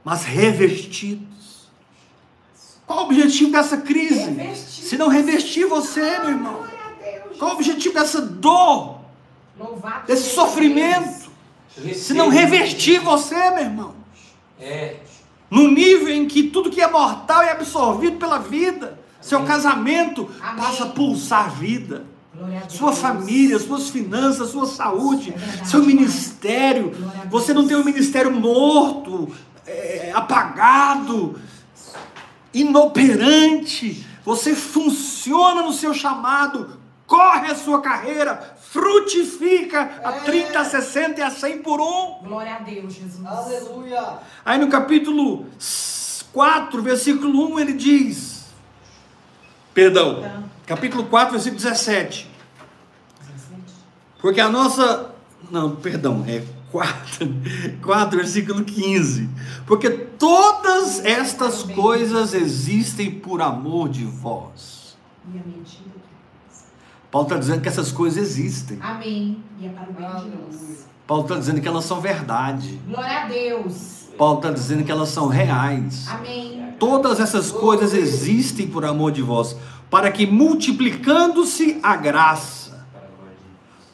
[0.04, 1.70] mas revestidos
[2.88, 4.32] Qual o objetivo dessa crise?
[4.32, 4.84] Revestir.
[4.84, 6.66] Se não revestir você, meu irmão.
[7.00, 7.38] Deus.
[7.38, 9.02] Qual o objetivo dessa dor,
[9.60, 11.30] Louvado desse sofrimento?
[11.94, 13.96] Se não revestir você, meu irmão.
[14.60, 14.96] É.
[15.50, 19.00] No nível em que tudo que é mortal é absorvido pela vida.
[19.22, 20.64] Seu casamento Amém.
[20.64, 22.06] passa a pulsar vida.
[22.34, 22.70] A.
[22.70, 26.94] Sua família, suas finanças, sua saúde, É seu ministério.
[27.30, 29.30] Você não tem um ministério morto,
[29.68, 31.40] é, apagado,
[32.54, 34.06] inoperante.
[34.24, 41.23] Você funciona no seu chamado, corre a sua carreira, frutifica a 30, a 60 e
[41.23, 42.19] a 100 por um.
[42.23, 43.25] Glória a Deus, Jesus.
[43.25, 44.19] Aleluia.
[44.45, 45.47] Aí no capítulo
[46.32, 48.45] 4, versículo 1, ele diz:
[49.73, 52.29] Perdão, Então, capítulo 4, versículo 17.
[53.19, 53.73] 17.
[54.21, 55.15] Porque a nossa.
[55.49, 57.27] Não, perdão, é 4,
[57.82, 59.27] 4, versículo 15.
[59.65, 64.95] Porque todas estas coisas existem por amor de vós.
[65.34, 65.89] E a mentira.
[67.12, 68.78] Paulo está dizendo que essas coisas existem.
[68.82, 69.43] Amém.
[69.60, 70.88] E é para o bem de nós.
[71.08, 72.80] Paulo está dizendo que elas são verdade.
[72.88, 74.00] Glória a Deus.
[74.15, 76.08] Paulo está dizendo que elas são reais.
[76.08, 76.74] Amém.
[76.78, 79.56] Todas essas coisas existem por amor de vós,
[79.89, 82.86] para que multiplicando-se a graça,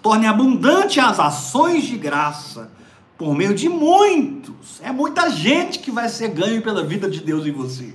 [0.01, 2.69] torne abundante as ações de graça,
[3.17, 4.81] por meio de muitos.
[4.83, 7.93] É muita gente que vai ser ganho pela vida de Deus em você.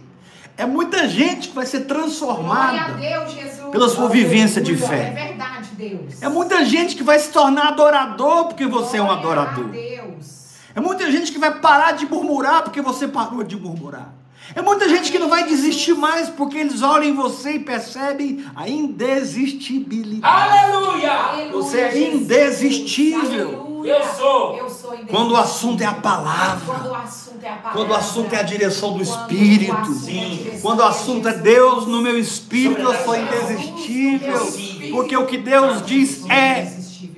[0.60, 3.70] É muita gente que vai ser Glória a transformada Deus, Jesus.
[3.72, 5.10] pela sua vivência de É fé.
[5.10, 6.20] verdade, Deus.
[6.20, 9.64] É muita gente que vai se tornar adorador porque você é um Glória adorador.
[9.64, 10.40] a Deus.
[10.74, 14.12] É muita gente que vai parar de murmurar porque você parou de murmurar.
[14.54, 18.44] É muita gente que não vai desistir mais porque eles olham em você e percebem
[18.54, 20.22] a indesistibilidade.
[20.34, 21.10] Aleluia!
[21.12, 23.50] Aleluia, Você é indesistível.
[23.50, 24.14] Eu Aleluia.
[24.14, 24.56] sou.
[24.56, 24.96] Eu sou.
[25.08, 27.72] Quando o assunto é a Quando palavra, o assunto é a palavra.
[27.72, 30.36] quando o assunto é a direção do Quando o Espírito, assunto é Sim.
[30.36, 31.32] direção quando o assunto é.
[31.38, 34.90] Deus no meu espírito, eu sou indesistível.
[34.92, 36.76] Porque o que Deus diz é.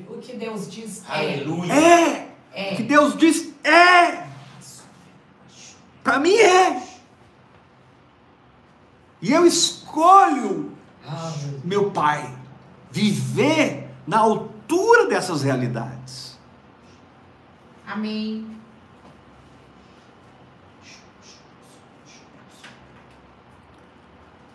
[0.09, 1.15] O que Deus diz é.
[1.15, 1.73] Aleluia.
[1.73, 2.29] é.
[2.29, 2.75] O É.
[2.77, 4.25] que Deus diz é.
[6.05, 6.83] Para mim é.
[9.21, 10.73] E eu escolho
[11.65, 12.29] meu Pai,
[12.91, 16.32] viver na altura dessas realidades.
[17.93, 18.47] Amém.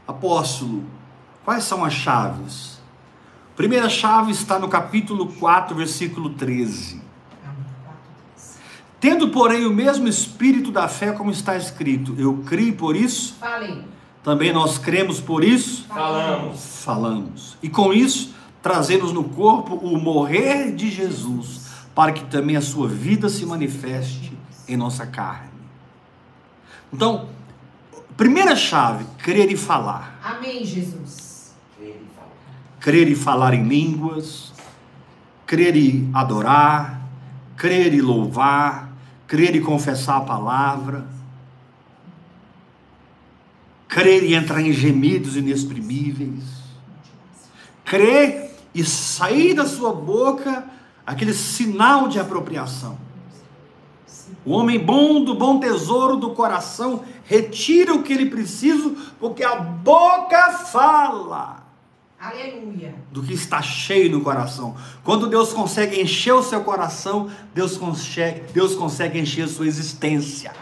[0.08, 0.84] Apóstolo,
[1.44, 2.80] quais são as chaves?
[3.56, 7.02] Primeira chave está no capítulo 4, versículo 13.
[7.44, 7.56] Amém.
[7.84, 8.02] Quatro,
[8.36, 8.58] três.
[9.00, 13.84] Tendo, porém, o mesmo espírito da fé, como está escrito, eu criei por isso, Falei.
[14.24, 16.84] também nós cremos por isso, Falamos.
[16.84, 17.58] falamos.
[17.62, 21.67] E com isso, trazemos no corpo o morrer de Jesus,
[21.98, 24.32] para que também a sua vida se manifeste
[24.68, 25.50] em nossa carne.
[26.94, 27.28] Então,
[28.16, 30.20] primeira chave, crer e falar.
[30.24, 31.56] Amém, Jesus.
[32.80, 34.54] Crer e falar em línguas,
[35.48, 37.02] crer e adorar,
[37.56, 38.92] crer e louvar,
[39.26, 41.08] crer e confessar a palavra,
[43.88, 46.44] crer e entrar em gemidos inexprimíveis,
[47.84, 50.77] crer e sair da sua boca
[51.08, 52.98] aquele sinal de apropriação.
[54.46, 59.56] O homem bom do bom tesouro do coração retira o que ele precisa, porque a
[59.56, 61.64] boca fala
[62.20, 62.94] Aleluia.
[63.10, 64.76] do que está cheio no coração.
[65.04, 70.54] Quando Deus consegue encher o seu coração, Deus consegue, Deus consegue encher a sua existência.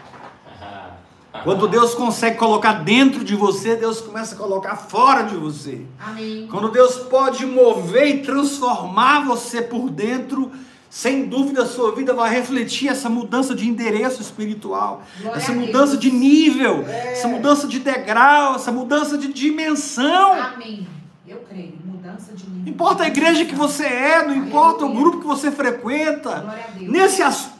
[1.44, 5.82] Quando Deus consegue colocar dentro de você, Deus começa a colocar fora de você.
[5.98, 6.46] Amém.
[6.50, 10.50] Quando Deus pode mover e transformar você por dentro,
[10.90, 15.96] sem dúvida a sua vida vai refletir essa mudança de endereço espiritual, Glória essa mudança
[15.96, 17.12] de nível, É.
[17.12, 20.32] essa mudança de degrau, essa mudança de dimensão.
[20.32, 20.86] Amém.
[21.26, 21.74] Eu creio.
[21.84, 22.62] Mudança de nível.
[22.64, 26.54] Não importa a igreja que você é, não importa o grupo que você frequenta.
[26.80, 27.55] Nesse aspecto,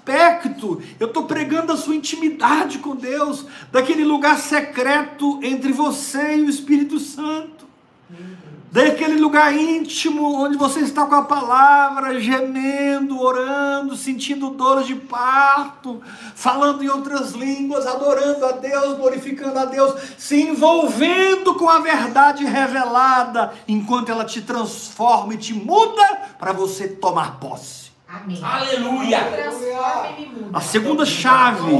[1.00, 6.50] eu estou pregando a sua intimidade com Deus, daquele lugar secreto entre você e o
[6.50, 7.66] Espírito Santo.
[8.70, 16.02] Daquele lugar íntimo onde você está com a palavra, gemendo, orando, sentindo dores de parto,
[16.34, 22.44] falando em outras línguas, adorando a Deus, glorificando a Deus, se envolvendo com a verdade
[22.44, 26.04] revelada, enquanto ela te transforma e te muda
[26.38, 27.85] para você tomar posse.
[28.08, 28.38] Amém.
[28.42, 29.18] Aleluia.
[30.52, 31.72] A segunda chave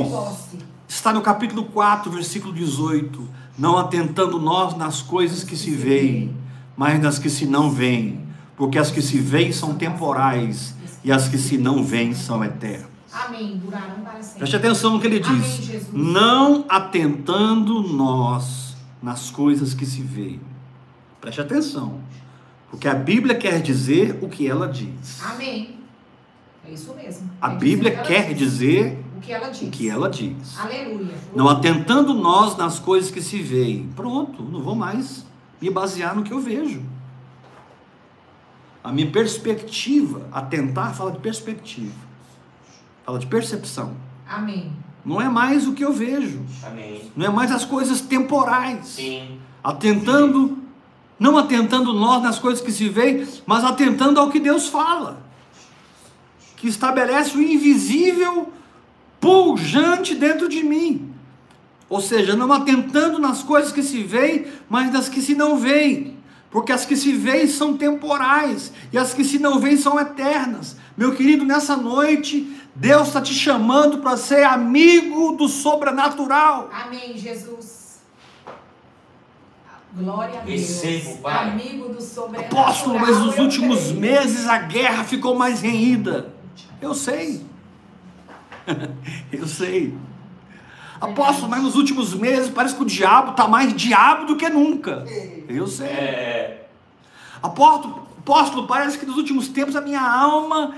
[0.88, 3.28] está no capítulo 4, versículo 18.
[3.56, 6.36] Não atentando nós nas coisas que se veem,
[6.76, 11.28] mas nas que se não veem, porque as que se veem são temporais e as
[11.28, 12.88] que se não veem são eternas.
[13.12, 13.56] Amém.
[13.64, 14.40] Durarão para sempre.
[14.40, 15.64] Preste atenção no que ele Amém, diz.
[15.64, 15.92] Jesus.
[15.92, 20.40] Não atentando nós nas coisas que se veem.
[21.20, 22.00] Preste atenção,
[22.70, 25.22] porque a Bíblia quer dizer o que ela diz.
[25.24, 25.86] Amém.
[26.68, 27.31] É isso mesmo.
[27.40, 28.38] A Quer Bíblia dizer quer diz.
[28.38, 29.62] dizer o que ela diz.
[29.62, 30.59] o que ela diz.
[30.59, 31.14] Aleluia.
[31.35, 33.88] Não atentando nós nas coisas que se veem.
[33.94, 35.24] Pronto, não vou mais
[35.61, 36.83] me basear no que eu vejo.
[38.83, 41.92] A minha perspectiva, atentar fala de perspectiva.
[43.05, 43.94] Fala de percepção.
[44.29, 44.72] Amém.
[45.05, 46.42] Não é mais o que eu vejo.
[46.64, 47.11] Amém.
[47.16, 48.87] Não é mais as coisas temporais.
[48.87, 49.38] Sim.
[49.62, 50.59] Atentando,
[51.18, 55.24] não atentando nós nas coisas que se veem, mas atentando ao que Deus fala.
[56.56, 58.52] Que estabelece o invisível
[59.20, 61.12] pujante dentro de mim.
[61.88, 66.16] Ou seja, não atentando nas coisas que se veem, mas nas que se não veem.
[66.50, 70.76] Porque as que se veem são temporais e as que se não veem são eternas.
[70.96, 76.70] Meu querido, nessa noite, Deus está te chamando para ser amigo do sobrenatural.
[76.72, 78.00] Amém, Jesus.
[79.92, 80.60] Glória a Deus.
[80.60, 81.50] Recebo, Pai.
[81.50, 82.62] Amigo do sobrenatural.
[82.64, 84.00] Apóstolo, mas nos últimos creio.
[84.00, 86.36] meses a guerra ficou mais renhida.
[86.80, 87.44] Eu sei.
[89.32, 89.96] Eu sei.
[91.00, 95.04] Apóstolo, mas nos últimos meses parece que o diabo está mais diabo do que nunca.
[95.48, 95.88] Eu sei.
[95.88, 96.68] É.
[97.42, 100.74] Apóstolo, apóstolo, parece que nos últimos tempos a minha alma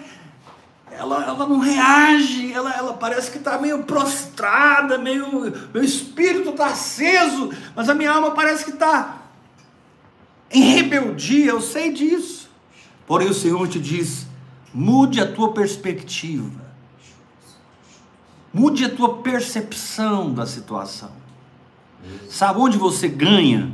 [0.91, 6.67] ela, ela não reage, ela, ela parece que está meio prostrada, meio, meu espírito está
[6.67, 9.19] aceso, mas a minha alma parece que está
[10.51, 12.51] em rebeldia, eu sei disso.
[13.07, 14.27] Porém o Senhor te diz:
[14.73, 16.69] mude a tua perspectiva,
[18.53, 21.11] mude a tua percepção da situação.
[22.29, 23.71] Sabe onde você ganha?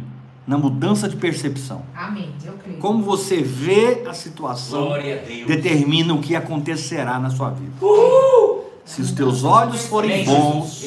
[0.47, 1.83] Na mudança de percepção.
[1.95, 2.79] Amém, eu creio.
[2.79, 4.99] Como você vê a situação a
[5.47, 7.73] determina o que acontecerá na sua vida.
[7.83, 8.65] Uh!
[8.85, 10.83] Se os teus olhos forem bons,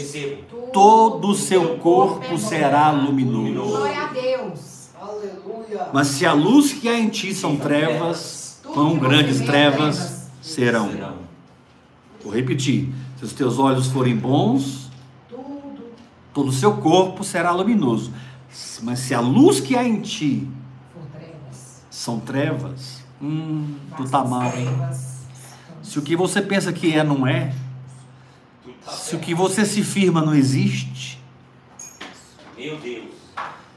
[0.71, 3.69] todo o seu é corpo será luminoso.
[3.69, 4.89] Glória a Deus.
[5.01, 5.87] Aleluia.
[5.91, 8.19] Mas se a luz que há em ti são trevas,
[8.77, 10.91] quão grandes trevas serão.
[12.23, 14.91] Vou repetir: se os teus olhos forem bons,
[16.31, 18.13] todo o seu corpo será luminoso.
[18.83, 20.47] Mas se a luz que há em ti
[21.89, 24.51] são trevas, hum, tu tá mal.
[24.51, 25.25] trevas.
[25.81, 27.55] Se o que você pensa que é não é,
[28.87, 31.19] se o que você se firma não existe,
[32.55, 33.05] Meu Deus.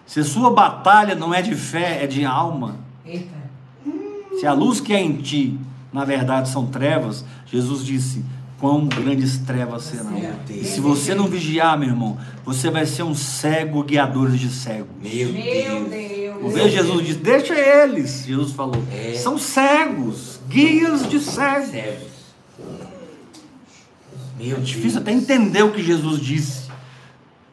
[0.07, 3.50] se a sua batalha não é de fé, é de alma, Eita.
[4.41, 5.59] Se a luz que é em ti,
[5.93, 8.25] na verdade, são trevas, Jesus disse:
[8.59, 10.11] quão grandes trevas serão.
[10.11, 14.49] Meu E se você não vigiar, meu irmão, você vai ser um cego guiador de
[14.51, 14.89] cegos.
[15.03, 15.89] Meu, Meu Deus.
[15.91, 16.45] Deus.
[16.45, 18.25] O ver Jesus disse: deixa eles.
[18.27, 19.15] Jesus falou: É.
[19.15, 21.71] são cegos, guias de cegos.
[21.71, 22.11] Cegos.
[24.39, 24.69] Meu É Deus.
[24.69, 26.69] difícil até entender o que Jesus disse,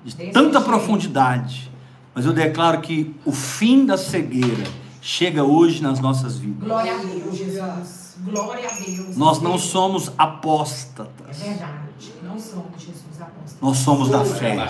[0.06, 1.72] de tanta profundidade.
[2.14, 4.64] Mas eu declaro que o fim da cegueira
[5.08, 6.66] chega hoje nas nossas vidas.
[6.68, 8.18] Glória a Deus, Jesus.
[8.26, 9.16] Glória a Deus.
[9.16, 11.88] Nós não somos É apóstatas, verdade.
[12.22, 13.58] Não somos, Jesus apóstolo.
[13.62, 14.68] nós somos da fé.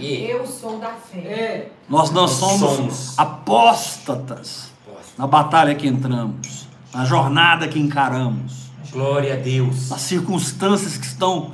[0.00, 1.18] Eu sou da fé.
[1.18, 1.72] É.
[1.90, 3.18] Nós não somos.
[3.18, 4.70] apóstatas
[5.18, 9.90] na batalha que entramos, na jornada que encaramos, Glória a Deus.
[9.90, 11.52] nas circunstâncias que estão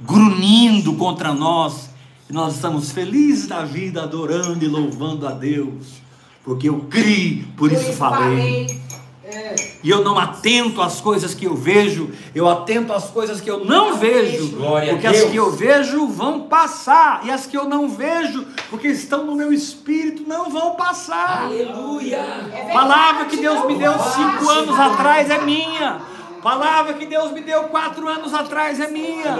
[0.00, 1.90] grunhindo contra nós.
[2.30, 6.00] E nós estamos felizes da vida, adorando e louvando a Deus,
[6.44, 8.80] porque eu criei, por isso falei.
[9.24, 9.54] É.
[9.82, 13.64] E eu não atento às coisas que eu vejo, eu atento às coisas que eu
[13.64, 17.64] não vejo, Glória a porque as que eu vejo vão passar, e as que eu
[17.64, 21.44] não vejo, porque estão no meu espírito, não vão passar.
[21.44, 22.16] Aleluia.
[22.16, 26.00] É verdade, Palavra que Deus me deu cinco anos atrás é minha.
[26.42, 29.36] Palavra que Deus me deu quatro anos atrás é minha.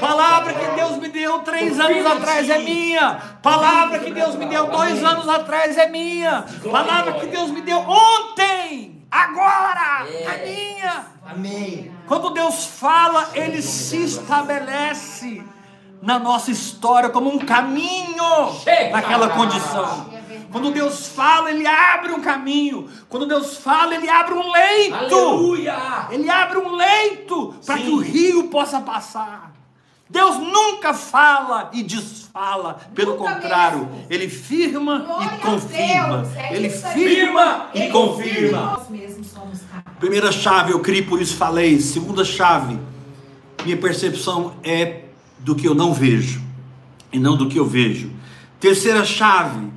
[0.00, 3.20] Palavra que Deus me deu três anos atrás é minha.
[3.42, 6.46] Palavra que Deus me deu dois anos atrás é minha.
[6.70, 11.06] Palavra que Deus me deu ontem, agora, é minha.
[11.30, 11.92] Amém.
[12.06, 15.44] Quando Deus fala, Ele se estabelece
[16.00, 18.22] na nossa história como um caminho
[18.92, 20.15] naquela condição.
[20.56, 22.88] Quando Deus fala, Ele abre um caminho.
[23.10, 24.94] Quando Deus fala, Ele abre um leito.
[24.94, 26.08] Aleluia.
[26.10, 29.52] Ele abre um leito para que o rio possa passar.
[30.08, 34.06] Deus nunca fala e desfala, pelo Nunca contrário, mesmo.
[34.08, 36.16] Ele firma Glória e confirma.
[36.22, 38.58] Deus, é ele firma e Ele confirma.
[38.78, 39.26] Capazes.
[40.00, 41.78] Primeira chave, eu criei, por isso falei.
[41.80, 42.78] Segunda chave,
[43.62, 45.02] minha percepção é
[45.38, 46.40] do que eu não vejo
[47.12, 48.10] e não do que eu vejo.
[48.58, 49.75] Terceira chave,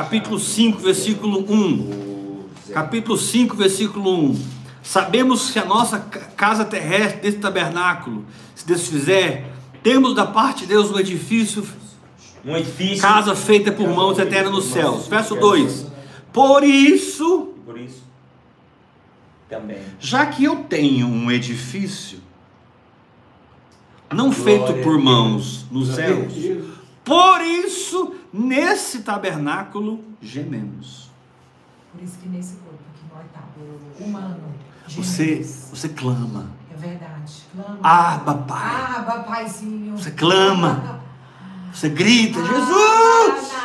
[0.00, 2.44] capítulo 5, versículo 1.
[2.70, 4.40] Capítulo 5, versículo 1.
[4.82, 9.46] Sabemos que a nossa ca- casa terrestre, desse tabernáculo, se desfizer,
[9.82, 11.66] temos da parte de Deus um edifício
[12.44, 13.00] Um edifício.
[13.00, 15.08] Casa feita por mãos eterna nos céus.
[15.08, 15.86] Verso 2.
[16.30, 18.04] Por isso, por isso.
[19.48, 19.78] Também.
[19.98, 22.18] já que eu tenho um edifício
[24.12, 26.32] não feito Glória por a mãos nos céus,
[27.04, 31.10] por isso nesse tabernáculo gememos.
[31.92, 32.78] Por isso que nesse corpo
[33.14, 33.42] nós tá
[34.04, 34.54] humano.
[34.88, 35.68] Você, gememos.
[35.72, 36.50] você clama.
[36.70, 37.42] É verdade.
[37.54, 37.78] Clama.
[37.82, 38.96] Aba, Pai.
[38.96, 39.96] Aba, Paizinho.
[39.96, 41.00] Você clama.
[41.72, 43.56] Você grita, Ah, Jesus!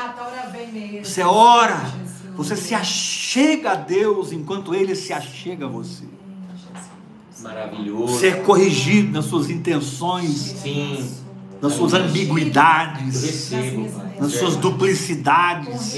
[0.73, 1.05] Mesmo.
[1.05, 1.75] Você ora.
[1.75, 2.11] Jesus.
[2.35, 6.05] Você se achega a Deus enquanto Ele se achega a você.
[7.41, 8.13] Maravilhoso.
[8.13, 11.09] Você é corrigido nas suas intenções, Sim.
[11.61, 13.51] Nas suas ambiguidades,
[14.19, 15.95] Nas suas duplicidades.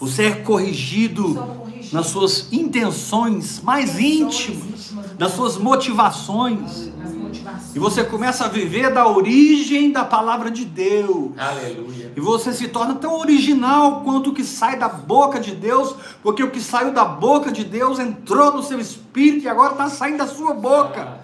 [0.00, 6.90] Você é corrigido nas suas intenções mais íntimas, nas suas motivações.
[7.74, 11.32] E você começa a viver da origem da palavra de Deus.
[11.38, 12.12] Aleluia.
[12.16, 16.42] E você se torna tão original quanto o que sai da boca de Deus, porque
[16.42, 20.18] o que saiu da boca de Deus entrou no seu espírito e agora está saindo
[20.18, 21.20] da sua boca.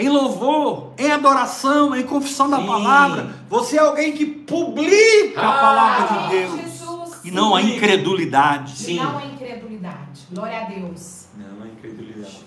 [0.00, 2.66] Em louvor, em adoração, em confissão da Sim.
[2.66, 3.34] palavra.
[3.50, 6.60] Você é alguém que publica a palavra de Amém, Deus.
[6.60, 7.20] Jesus.
[7.22, 8.78] E não a incredulidade.
[8.78, 8.96] Sim.
[8.96, 10.22] Não a incredulidade.
[10.32, 11.26] Glória a Deus.
[11.36, 12.38] Não, é incredulidade.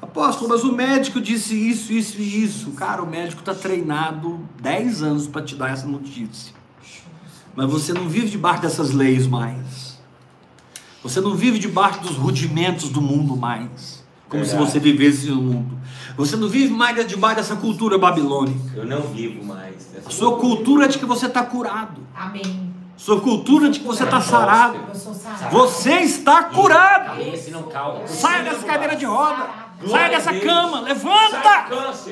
[0.00, 2.70] Apóstolo, mas o médico disse isso, isso e isso.
[2.72, 6.54] Cara, o médico está treinado 10 anos para te dar essa notícia.
[7.54, 9.98] Mas você não vive debaixo dessas leis mais.
[11.02, 14.04] Você não vive debaixo dos rudimentos do mundo mais.
[14.28, 15.78] Como se você vivesse no mundo.
[16.16, 18.58] Você não vive mais debaixo dessa cultura babilônica.
[18.74, 19.74] Eu não vivo mais.
[19.92, 22.00] dessa A sua cultura é de que você está curado.
[22.14, 22.74] Amém.
[22.96, 24.78] Sua cultura é de que você está sarado.
[24.88, 25.50] Eu sou sarada.
[25.50, 27.20] Você está curado.
[28.06, 29.46] Saia dessa cadeira de roda.
[29.84, 30.80] A dessa cama.
[30.80, 31.66] Sai Levanta.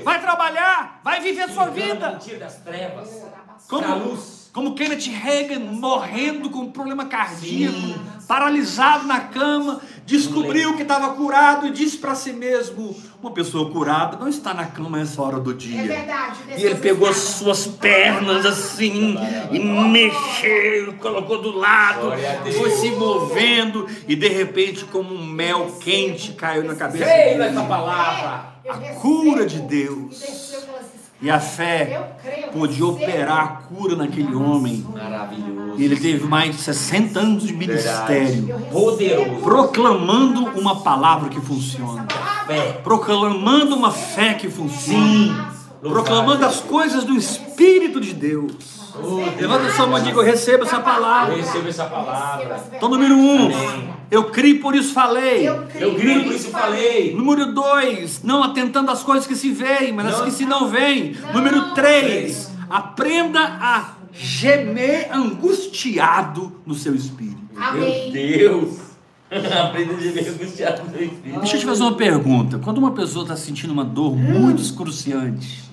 [0.05, 1.01] Vai trabalhar.
[1.03, 2.11] Vai viver sua vida.
[2.11, 3.09] Mentira das trevas.
[3.69, 4.19] Como.
[4.55, 7.97] Como Kenneth Reagan morrendo com um problema cardíaco, Sim.
[8.29, 14.17] paralisado na cama, descobriu que estava curado e disse para si mesmo: uma pessoa curada
[14.17, 15.83] não está na cama nessa hora do É dia.
[15.83, 16.39] verdade.
[16.57, 19.17] E ele pegou as suas pernas assim
[19.51, 22.13] e mexeu, colocou do lado,
[22.57, 27.63] foi se movendo e de repente, como um mel quente caiu na cabeça Veio essa
[27.65, 28.55] palavra.
[28.69, 30.23] A cura de Deus.
[31.23, 32.11] E a fé
[32.53, 34.85] pôde operar a cura naquele homem.
[34.93, 35.75] Maravilhoso.
[35.79, 39.41] E ele teve mais de 60 anos de ministério, Poderoso.
[39.43, 42.07] proclamando uma palavra que funciona,
[42.47, 42.81] Fé.
[42.85, 45.54] proclamando uma fé que funciona,
[45.91, 48.53] proclamando as coisas do Espírito de Deus.
[48.97, 49.41] Oh, Deus.
[49.41, 51.35] Levanta sua mão e diga: Eu recebo essa Eu palavra.
[51.37, 52.63] recebo essa palavra.
[52.77, 53.95] Então, número um, Amém.
[54.11, 55.49] eu criei, por isso falei.
[55.49, 57.15] Eu grito, por isso falei.
[57.15, 61.17] Número dois, não atentando às coisas que se veem, mas às que se não veem.
[61.35, 67.39] Número três, aprenda a gemer angustiado no seu espírito.
[67.53, 68.13] Meu Amém.
[68.13, 68.85] Deus.
[69.35, 71.41] Aprenda a viver angustiado no meu espírito.
[71.41, 72.59] Deixa eu te fazer uma pergunta.
[72.59, 75.65] Quando uma pessoa está sentindo uma dor muito excruciante,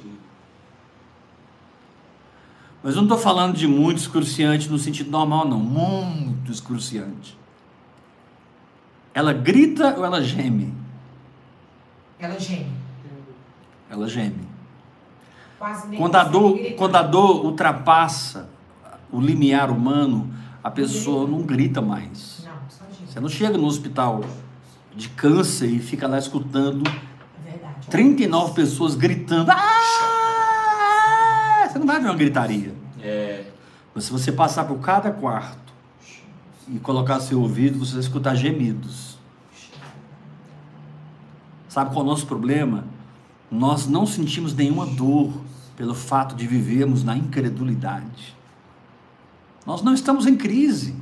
[2.84, 5.60] mas eu não estou falando de muito excruciante no sentido normal, não.
[5.60, 7.38] Muito excruciante.
[9.14, 10.74] Ela grita ou ela geme?
[12.20, 12.72] Ela geme.
[13.90, 14.48] Ela geme.
[15.98, 18.50] Quando a dor, quando a dor ultrapassa
[19.12, 22.44] o limiar humano, a pessoa não grita mais.
[22.46, 22.86] Não, só.
[23.06, 24.24] Você não chega no hospital
[24.96, 27.88] de câncer e fica lá escutando É verdade.
[27.90, 29.52] 39 pessoas gritando.
[29.52, 30.11] "Ah!"
[31.72, 32.74] Você não vai ver uma gritaria.
[33.02, 33.46] É.
[33.96, 35.74] Mas se você passar por cada quarto
[36.68, 39.18] e colocar seu ouvido, você vai escutar gemidos.
[41.70, 42.84] Sabe qual é o nosso problema?
[43.50, 45.32] Nós não sentimos nenhuma dor
[45.78, 48.36] pelo fato de vivermos na incredulidade.
[49.66, 50.94] Nós não estamos em crise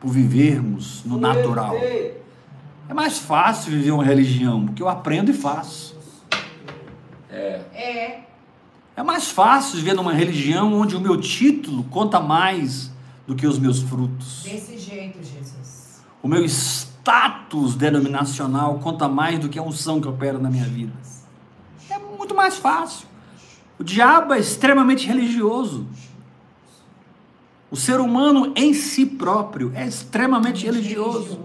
[0.00, 1.74] por vivermos no natural.
[1.76, 5.96] É mais fácil viver uma religião, porque eu aprendo e faço.
[7.30, 7.62] É.
[7.72, 8.24] É
[9.02, 12.92] mais fácil viver numa religião onde o meu título conta mais
[13.26, 14.42] do que os meus frutos.
[14.44, 16.02] Desse jeito, Jesus.
[16.22, 20.92] O meu status denominacional conta mais do que a unção que opera na minha vida.
[21.90, 23.06] É muito mais fácil.
[23.78, 25.86] O diabo é extremamente religioso.
[27.70, 31.40] O ser humano em si próprio é extremamente religioso.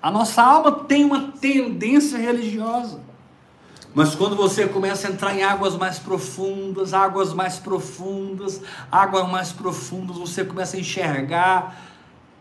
[0.00, 3.00] A nossa alma tem uma tendência religiosa.
[3.96, 8.60] Mas quando você começa a entrar em águas mais profundas, águas mais profundas,
[8.92, 11.82] águas mais profundas, você começa a enxergar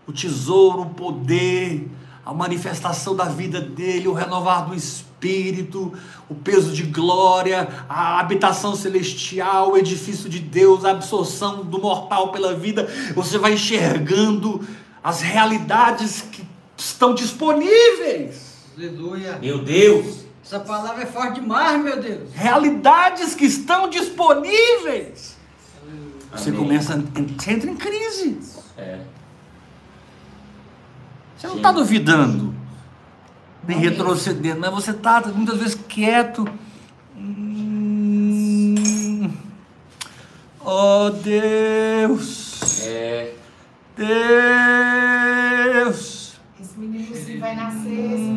[0.05, 1.87] o tesouro, o poder,
[2.25, 5.93] a manifestação da vida dele, o renovar do espírito
[6.27, 12.33] o peso de glória, a habitação celestial, o edifício de Deus, a absorção do mortal
[12.33, 12.85] pela vida,
[13.15, 14.59] você vai enxergando
[15.01, 16.45] as realidades que
[16.77, 18.55] estão disponíveis.
[18.75, 19.39] Aleluia.
[19.41, 20.24] Meu Deus.
[20.45, 22.29] Essa palavra é forte demais, meu Deus.
[22.35, 25.35] Realidades que estão disponíveis.
[26.31, 26.61] Você Amém.
[26.61, 28.37] começa, a- você entra em crise.
[28.77, 28.99] É.
[31.35, 32.53] Você não está duvidando,
[33.67, 36.47] nem Não retrocedendo, mas você está muitas vezes quieto.
[37.17, 38.75] Hum.
[40.63, 43.33] Oh Deus, É.
[45.75, 46.35] Deus.
[46.61, 48.29] Esse menino vai nascer, esse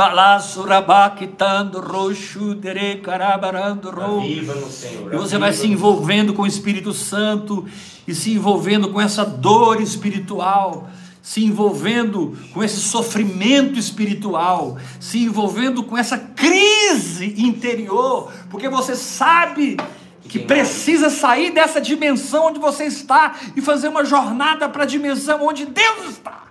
[0.00, 0.54] Gememos.
[0.54, 4.22] Balassurabakitando roxo dere carabarando ro.
[4.22, 5.12] Viva no Senhor.
[5.12, 7.66] E você vai se envolvendo com o Espírito Santo
[8.08, 10.88] e se envolvendo com essa dor espiritual,
[11.22, 19.76] se envolvendo com esse sofrimento espiritual, se envolvendo com essa crise interior, porque você sabe
[20.22, 25.44] que precisa sair dessa dimensão onde você está e fazer uma jornada para a dimensão
[25.44, 26.44] onde Deus está.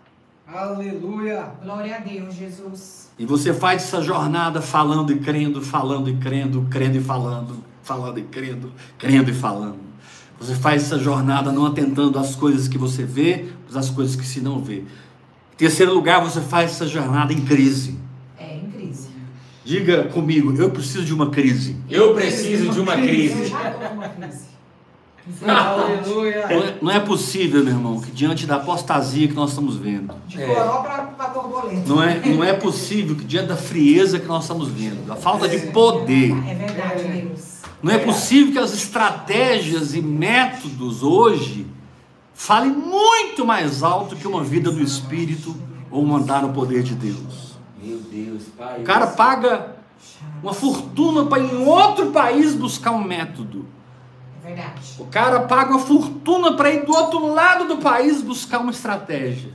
[0.46, 1.54] Aleluia.
[1.64, 3.09] Glória a Deus, Jesus.
[3.20, 8.18] E você faz essa jornada falando e crendo, falando e crendo, crendo e falando, falando
[8.18, 9.78] e crendo, crendo e falando.
[10.40, 14.26] Você faz essa jornada não atentando às coisas que você vê, mas às coisas que
[14.26, 14.78] se não vê.
[14.78, 18.00] Em terceiro lugar, você faz essa jornada em crise.
[18.38, 19.10] É, em crise.
[19.66, 21.76] Diga comigo, eu preciso de uma crise.
[21.90, 23.48] Eu preciso de uma Eu crise.
[23.48, 24.46] já estou numa crise.
[25.48, 26.48] Aleluia.
[26.48, 30.14] Não é, não é possível, meu irmão, que diante da apostasia que nós estamos vendo,
[30.28, 30.48] De É.
[30.48, 31.84] coró para borboleta.
[31.88, 35.48] não é, não é possível que diante da frieza que nós estamos vendo, a falta
[35.48, 37.60] de poder, É verdade, Deus.
[37.82, 41.66] Não é possível que as estratégias e métodos hoje
[42.34, 45.56] falem muito mais alto que uma vida do Espírito
[45.90, 47.54] ou um andar no poder de Deus.
[47.82, 48.82] Meu Deus, Pai.
[48.82, 49.76] O cara paga
[50.44, 53.66] uma fortuna para ir em outro país buscar um método.
[54.50, 54.96] Verdade.
[54.98, 59.54] O cara paga uma fortuna para ir do outro lado do país buscar uma estratégia.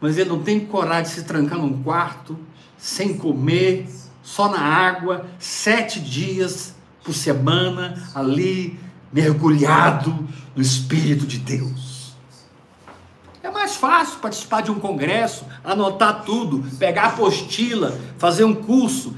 [0.00, 2.38] Mas ele não tem coragem de se trancar num quarto,
[2.78, 3.88] sem comer,
[4.22, 8.78] só na água, sete dias por semana, ali,
[9.12, 12.16] mergulhado no Espírito de Deus.
[13.42, 19.14] É mais fácil participar de um congresso, anotar tudo, pegar a apostila, fazer um curso,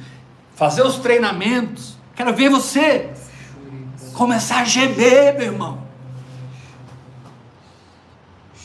[0.54, 1.96] fazer os treinamentos.
[2.14, 3.10] Quero ver você
[4.18, 5.86] começar a gemer, meu irmão.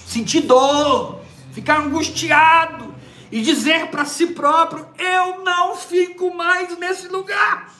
[0.07, 1.21] Sentir dor,
[1.53, 2.93] ficar angustiado
[3.31, 7.71] e dizer para si próprio: eu não fico mais nesse lugar.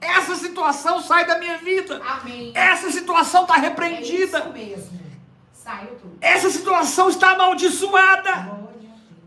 [0.00, 2.00] Essa situação sai da minha vida.
[2.04, 2.52] Amém.
[2.54, 4.38] Essa situação está É repreendida.
[4.38, 5.00] isso mesmo.
[5.52, 6.18] Saiu tudo.
[6.20, 8.32] Essa situação está amaldiçoada.
[8.32, 8.61] Glória a Deus.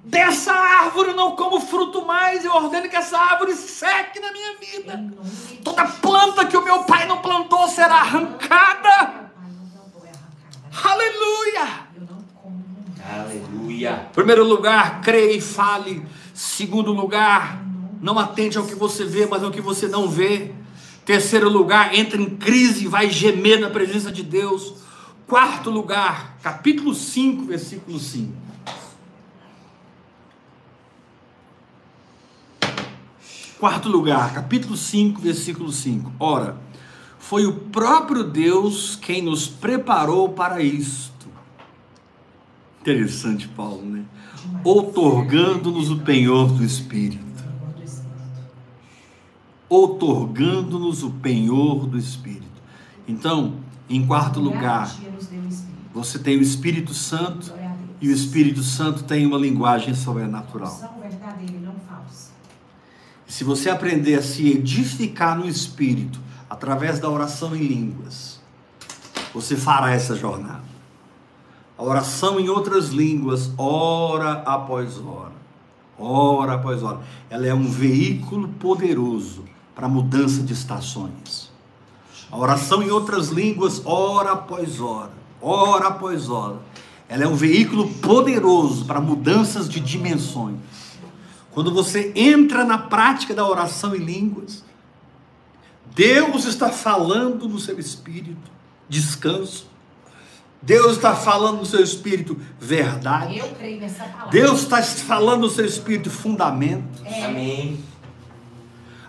[0.05, 2.45] Dessa árvore eu não como fruto mais.
[2.45, 5.13] Eu ordeno que essa árvore seque na minha vida.
[5.63, 9.31] Toda planta que o meu pai não plantou será arrancada.
[10.83, 11.85] Aleluia!
[13.07, 14.07] Aleluia.
[14.13, 16.05] Primeiro lugar, creia e fale.
[16.33, 17.63] Segundo lugar,
[18.01, 20.51] não atente ao que você vê, mas ao que você não vê.
[21.03, 24.75] Terceiro lugar, entra em crise e vai gemer na presença de Deus.
[25.27, 28.44] Quarto lugar, capítulo 5, versículo 5.
[33.59, 36.11] Quarto lugar, capítulo 5, versículo 5.
[36.19, 36.57] Ora,
[37.17, 41.25] foi o próprio Deus quem nos preparou para isto.
[42.81, 44.03] Interessante, Paulo, né?
[44.61, 47.23] Outorgando-nos o penhor do Espírito.
[49.69, 52.45] Outorgando-nos o penhor do Espírito.
[53.07, 53.55] Então,
[53.89, 54.93] em quarto lugar,
[55.93, 57.53] você tem o Espírito Santo
[58.01, 60.69] e o Espírito Santo tem uma linguagem sobrenatural.
[60.69, 62.31] São verdadeira e não falsa.
[63.27, 66.19] Se você aprender a se edificar no Espírito
[66.49, 68.39] através da oração em línguas,
[69.33, 70.63] você fará essa jornada.
[71.77, 75.33] A oração em outras línguas, hora após hora,
[75.97, 76.99] hora após hora,
[77.29, 79.43] ela é um veículo poderoso
[79.75, 81.51] para mudança de estações.
[82.31, 85.11] A oração em outras línguas, hora após hora,
[85.41, 86.59] hora após hora,
[87.09, 90.55] ela é um veículo poderoso para mudanças de dimensões.
[91.55, 94.61] Quando você entra na prática da oração em línguas,
[95.95, 98.51] Deus está falando no seu espírito,
[98.89, 99.65] descanso.
[100.61, 103.37] Deus está falando no seu espírito, verdade.
[103.37, 104.31] Eu creio nessa palavra.
[104.31, 107.01] Deus está falando no seu espírito, fundamento.
[107.05, 107.79] É, Amém.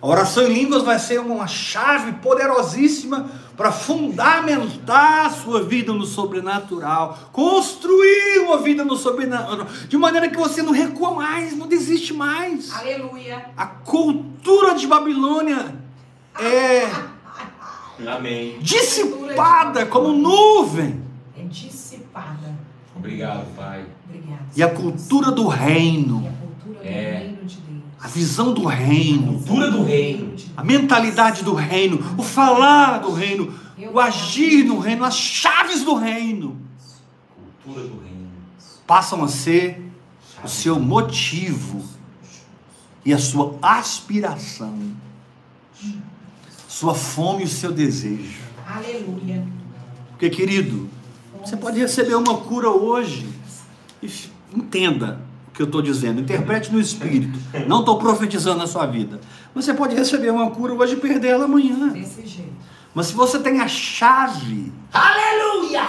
[0.00, 6.04] A oração em línguas vai ser uma chave poderosíssima, para fundamentar a sua vida no
[6.04, 12.12] sobrenatural, construir uma vida no sobrenatural, de maneira que você não recua mais, não desiste
[12.12, 12.72] mais.
[12.72, 13.46] Aleluia.
[13.56, 15.74] A cultura de Babilônia
[16.38, 16.86] é
[18.06, 18.58] Amém.
[18.60, 21.02] dissipada como nuvem.
[21.38, 22.54] É dissipada.
[22.94, 23.84] Obrigado, Pai.
[24.08, 24.42] Obrigada.
[24.54, 27.18] E a cultura do E reino, a cultura do É.
[27.18, 27.35] reino.
[28.06, 30.36] A visão do reino, Cultura do reino.
[30.56, 33.52] a mentalidade do reino, o falar do reino,
[33.92, 36.56] o agir no reino, as chaves do reino
[37.64, 38.28] Cultura do reino.
[38.86, 39.82] passam a ser
[40.44, 41.84] o seu motivo
[43.04, 44.78] e a sua aspiração,
[46.68, 48.38] sua fome e o seu desejo.
[48.64, 49.44] Aleluia.
[50.10, 50.88] Porque, querido,
[51.40, 53.28] você pode receber uma cura hoje.
[54.00, 54.08] E
[54.54, 55.25] entenda
[55.56, 57.38] que eu estou dizendo, interprete no espírito.
[57.66, 59.18] Não estou profetizando na sua vida.
[59.54, 61.88] Você pode receber uma cura hoje e perder ela amanhã.
[61.88, 62.52] Desse jeito.
[62.94, 65.86] Mas se você tem a chave Aleluia!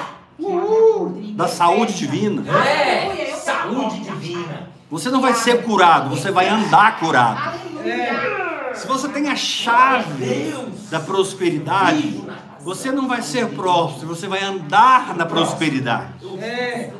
[1.35, 3.33] da saúde divina, É!
[3.35, 4.69] Saúde divina.
[4.89, 7.59] você não vai ser curado, você vai andar curado.
[8.73, 10.53] Se você tem a chave
[10.89, 12.23] da prosperidade,
[12.61, 16.13] você não vai ser próspero, você vai andar na prosperidade.
[16.39, 16.91] É.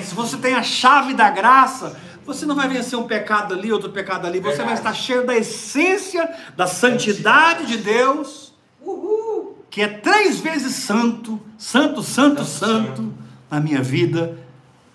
[0.00, 3.90] Se você tem a chave da graça, você não vai vencer um pecado ali, outro
[3.90, 9.58] pecado ali, você vai estar cheio da essência, da santidade de Deus, Uhul.
[9.70, 13.12] que é três vezes santo, santo, santo, santo,
[13.50, 14.38] na minha vida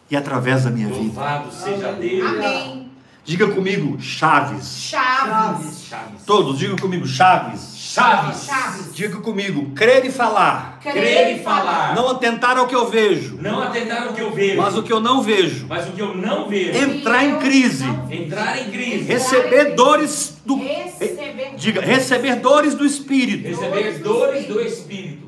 [0.09, 0.99] e através da minha vida.
[0.99, 2.27] Louvado seja Deus.
[2.27, 2.91] Amém.
[3.23, 4.65] Diga comigo, chaves.
[4.89, 5.85] Chaves.
[5.87, 6.23] Chaves.
[6.25, 7.61] Todos, digam comigo, chaves.
[7.91, 8.45] Chaves.
[8.45, 8.93] Chaves.
[8.93, 10.77] Diga comigo, crer e falar.
[10.79, 11.95] Crer e falar.
[11.95, 14.57] Não atentar ao que eu vejo, Não atentar o que eu vejo.
[14.61, 15.65] mas o que eu não vejo.
[15.67, 16.77] Mas o que eu não vejo.
[16.77, 17.85] Entrar em crise.
[18.11, 19.05] Entrar em crise.
[19.05, 20.57] Receber dores do.
[20.57, 21.55] Receber.
[21.57, 23.47] Diga, receber dores do Espírito.
[23.47, 25.27] Receber dores do Espírito.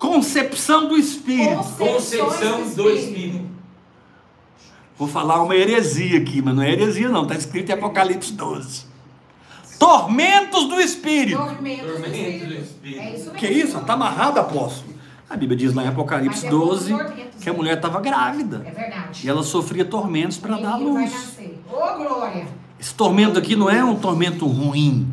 [0.00, 1.62] Concepção do Espírito.
[1.78, 3.46] Concepção do Espírito.
[4.98, 7.22] Vou falar uma heresia aqui, mas não é heresia, não.
[7.22, 8.88] Está escrito em Apocalipse 12.
[9.78, 11.38] Tormentos do Espírito.
[11.38, 12.98] Tormentos do Espírito.
[12.98, 13.30] É isso.
[13.32, 13.78] Que isso?
[13.78, 14.94] Está amarrado, apóstolo.
[15.30, 17.58] A Bíblia diz lá em Apocalipse Mas é 12 bom tormentos, que a né?
[17.58, 18.62] mulher estava grávida.
[18.66, 19.26] É verdade.
[19.26, 21.38] E ela sofria tormentos para dar luz.
[21.70, 22.46] Ô, glória.
[22.80, 25.06] Esse tormento aqui não é um tormento ruim,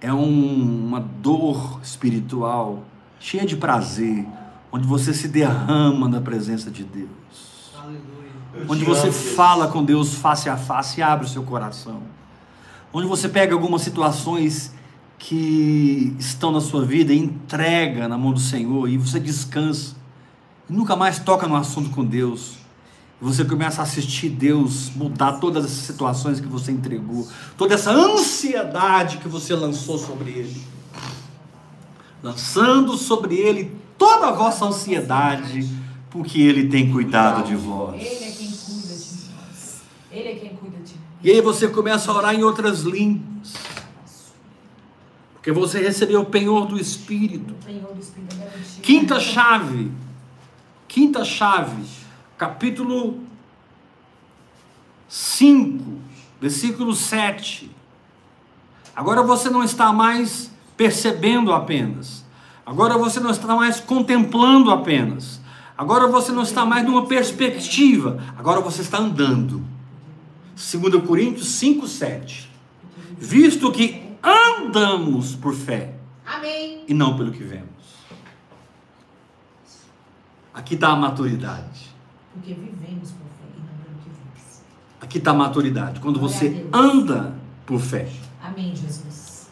[0.00, 2.84] é um- uma dor espiritual
[3.18, 4.24] cheia de prazer,
[4.70, 7.08] onde você se derrama na presença de Deus,
[7.76, 8.66] Aleluia.
[8.68, 9.34] Onde você amo, Deus.
[9.34, 12.02] fala com Deus face a face e abre o seu coração,
[12.92, 14.72] onde você pega algumas situações
[15.18, 19.96] que estão na sua vida e entrega na mão do Senhor e você descansa,
[20.68, 22.54] e nunca mais toca no assunto com Deus.
[23.20, 27.26] E você começa a assistir Deus mudar todas essas situações que você entregou,
[27.56, 30.62] toda essa ansiedade que você lançou sobre Ele.
[32.22, 35.68] Lançando sobre Ele toda a vossa ansiedade,
[36.10, 37.94] porque Ele tem cuidado de vós.
[37.94, 39.82] Ele é quem cuida de nós.
[40.12, 40.75] Ele é quem cuida.
[41.26, 43.52] E aí você começa a orar em outras línguas,
[45.32, 47.52] porque você recebeu o penhor do Espírito.
[47.66, 48.80] É.
[48.80, 49.90] Quinta chave.
[50.86, 51.82] Quinta chave.
[52.38, 53.18] Capítulo
[55.08, 55.98] 5,
[56.40, 57.72] versículo 7.
[58.94, 62.24] Agora você não está mais percebendo apenas.
[62.64, 65.40] Agora você não está mais contemplando apenas.
[65.76, 68.22] Agora você não está mais numa perspectiva.
[68.38, 69.74] Agora você está andando.
[70.56, 72.50] 2 Coríntios 5, 7.
[73.18, 75.94] Visto que andamos por fé
[76.24, 76.82] Amém.
[76.88, 77.66] e não pelo que vemos.
[80.54, 81.94] Aqui está a maturidade.
[82.32, 84.60] Porque vivemos por fé e não pelo que vemos.
[84.98, 86.00] Aqui está a maturidade.
[86.00, 87.34] Quando você anda
[87.66, 88.08] por fé.
[88.42, 89.50] Amém, Jesus.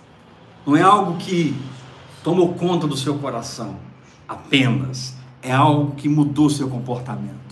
[0.67, 1.55] Não é algo que
[2.23, 3.79] tomou conta do seu coração
[4.27, 5.15] apenas.
[5.43, 7.44] É algo que mudou seu comportamento.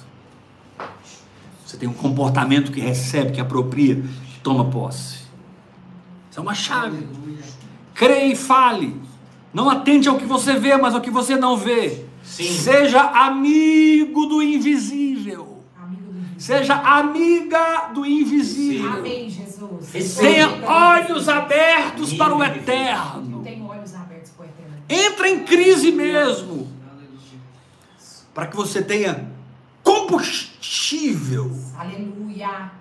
[1.73, 5.21] Você tem um comportamento que recebe, que apropria, que toma posse.
[6.31, 7.09] Isso é uma chave.
[7.95, 8.95] Creia e fale.
[9.55, 12.05] Não atente ao que você vê, mas ao que você não vê.
[12.23, 12.45] Sim.
[12.45, 15.63] Seja amigo do invisível.
[15.83, 16.37] Amigo do invisível.
[16.37, 18.93] Seja amiga do invisível.
[18.93, 20.15] Amém, Jesus.
[20.19, 23.41] Tenha olhos abertos para o eterno.
[23.43, 24.77] tenho olhos abertos para o eterno.
[24.91, 26.69] Entra em crise mesmo,
[28.35, 29.32] para que você tenha
[29.93, 31.51] combustível.
[31.77, 32.73] Aleluia.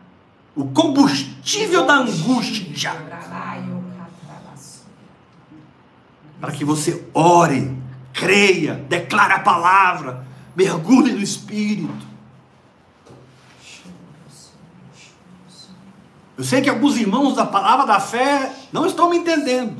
[0.55, 2.93] O combustível da angústia.
[6.39, 7.77] Para que você ore,
[8.13, 12.11] creia, declare a palavra, mergulhe no Espírito.
[16.37, 19.77] Eu sei que alguns irmãos da palavra da fé não estão me entendendo.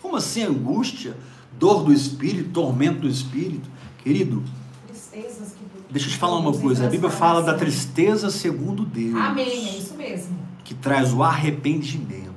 [0.00, 1.16] Como assim angústia?
[1.58, 3.68] dor do espírito, tormento do espírito.
[4.02, 4.44] Querido,
[4.86, 5.57] Tristezas.
[5.90, 6.86] Deixa eu te falar uma coisa.
[6.86, 10.36] A Bíblia fala da tristeza segundo Deus, Amém, é isso mesmo.
[10.64, 12.28] que traz o arrependimento.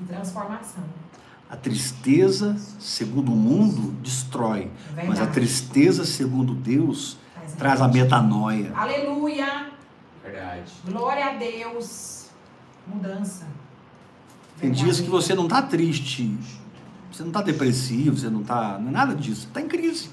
[0.00, 0.84] E transformação.
[1.48, 5.32] A tristeza segundo o mundo destrói, mas a Verdade.
[5.32, 8.72] tristeza segundo Deus Traz traz a metanoia.
[8.74, 9.70] Aleluia!
[10.24, 10.72] Verdade.
[10.86, 12.26] Glória a Deus!
[12.86, 13.46] Mudança.
[14.58, 16.36] Tem dias que você não está triste,
[17.10, 18.78] você não está depressivo, você não está.
[18.78, 19.42] Não é nada disso.
[19.42, 20.08] Você está em crise.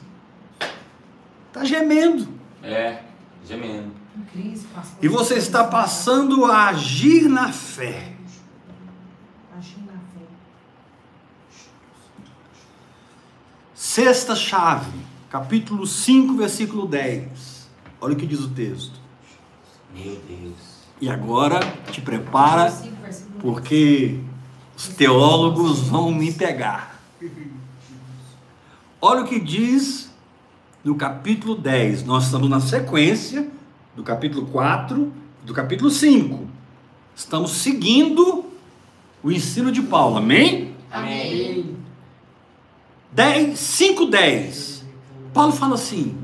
[1.47, 2.27] Está gemendo.
[2.64, 3.03] É,
[3.45, 3.91] gemendo.
[5.01, 8.14] E você está passando a agir na fé.
[9.57, 10.26] Agir na fé.
[13.74, 14.99] Sexta chave,
[15.30, 17.70] capítulo 5, versículo 10.
[18.01, 18.99] Olha o que diz o texto.
[19.93, 20.80] Meu Deus.
[21.01, 21.60] E agora
[21.91, 22.72] te prepara,
[23.39, 24.20] porque
[24.76, 26.99] os teólogos vão me pegar.
[29.01, 30.09] Olha o que diz
[30.84, 32.03] no capítulo 10.
[32.05, 33.49] Nós estamos na sequência
[33.95, 35.11] do capítulo 4,
[35.43, 36.47] do capítulo 5.
[37.15, 38.45] Estamos seguindo
[39.21, 40.73] o ensino de Paulo, amém?
[40.89, 41.75] Amém.
[43.11, 44.86] 10, 5, 10.
[45.34, 46.15] Paulo fala assim.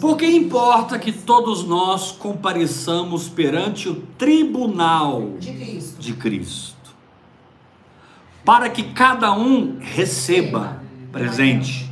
[0.00, 6.00] Porque importa que todos nós compareçamos perante o tribunal De Cristo.
[6.00, 6.90] de Cristo,
[8.44, 10.82] para que cada um receba
[11.12, 11.91] presente?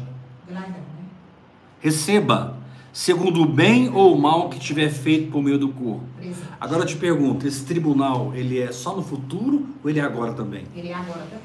[1.80, 2.56] Receba
[2.92, 6.04] segundo o bem ou o mal que tiver feito por meio do corpo.
[6.16, 6.40] Presente.
[6.60, 10.32] Agora eu te pergunto, esse tribunal, ele é só no futuro ou ele é agora
[10.32, 10.64] também?
[10.74, 11.40] Ele é agora também.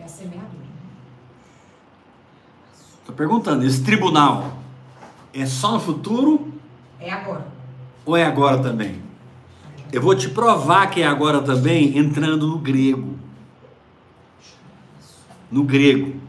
[0.00, 0.66] É a semeadura.
[3.00, 4.58] Estou perguntando, esse tribunal
[5.32, 6.52] é só no futuro
[6.98, 7.46] É agora.
[8.04, 9.00] ou é agora também?
[9.92, 13.14] Eu vou te provar que é agora também entrando no grego.
[15.50, 16.20] No grego.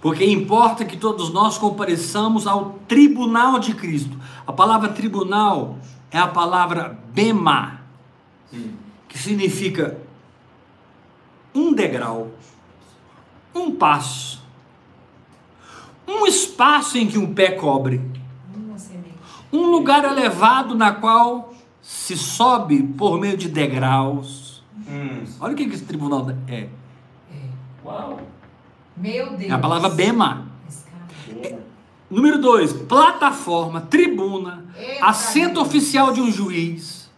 [0.00, 4.16] Porque importa que todos nós compareçamos ao tribunal de Cristo.
[4.46, 5.78] A palavra tribunal
[6.10, 7.80] é a palavra bema,
[9.08, 9.98] que significa
[11.54, 12.28] um degrau,
[13.54, 14.42] um passo,
[16.06, 18.00] um espaço em que um pé cobre
[19.52, 24.62] um lugar elevado na qual se sobe por meio de degraus.
[24.88, 25.24] Hum.
[25.40, 26.52] Olha o que que esse tribunal é.
[26.52, 26.68] É.
[27.84, 28.20] Uau.
[28.98, 29.50] Meu Deus.
[29.50, 30.46] É a palavra bema.
[30.68, 31.58] Escada.
[32.10, 35.66] Número dois, plataforma, tribuna, Eita, assento Deus.
[35.68, 37.10] oficial de um juiz.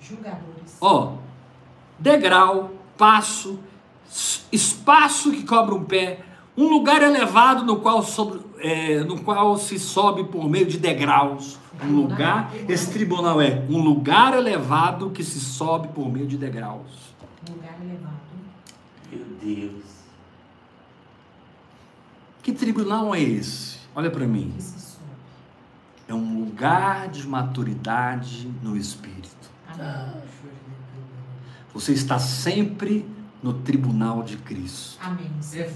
[0.00, 0.76] Julgadores.
[0.80, 1.14] Ó,
[1.98, 3.58] degrau, passo,
[4.50, 6.20] espaço que cobre um pé,
[6.56, 11.58] um lugar elevado no qual, sobre- é, no qual se sobe por meio de degraus.
[11.82, 17.12] Um lugar, esse tribunal é um lugar elevado que se sobe por meio de degraus.
[17.48, 18.17] Lugar elevado.
[19.18, 19.84] Meu Deus.
[22.42, 23.78] Que tribunal é esse?
[23.94, 24.54] Olha para mim.
[26.06, 29.50] É um lugar de maturidade no espírito.
[31.74, 33.04] Você está sempre
[33.42, 34.98] no tribunal de Cristo.
[35.00, 35.30] Amém.
[35.40, 35.66] Senhor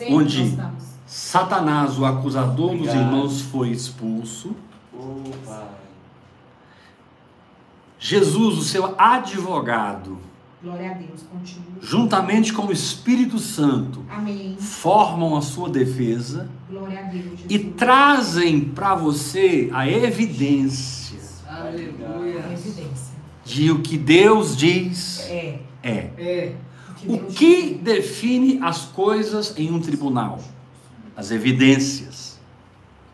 [0.00, 0.58] É Onde?
[1.06, 4.54] Satanás, o acusador dos irmãos, foi expulso.
[4.92, 5.68] Oh, pai.
[7.98, 10.18] Jesus, o seu advogado,
[10.62, 11.22] Glória a Deus.
[11.30, 11.66] Continua.
[11.82, 14.56] juntamente com o Espírito Santo, Amém.
[14.58, 17.24] formam a sua defesa Glória a Deus.
[17.24, 17.46] Jesus.
[17.50, 22.44] e trazem para você a evidência Aleluia.
[22.46, 23.14] A evidência.
[23.44, 25.58] de o que Deus diz É.
[25.82, 26.10] é.
[26.18, 26.54] É.
[27.06, 27.82] O que diz.
[27.82, 30.40] define as coisas em um tribunal?
[31.16, 32.38] As evidências.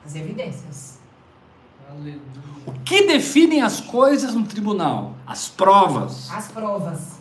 [0.06, 0.98] As evidências.
[1.90, 2.20] Aleluia.
[2.64, 5.16] O que define as coisas no tribunal?
[5.26, 6.30] As provas.
[6.32, 7.20] As provas.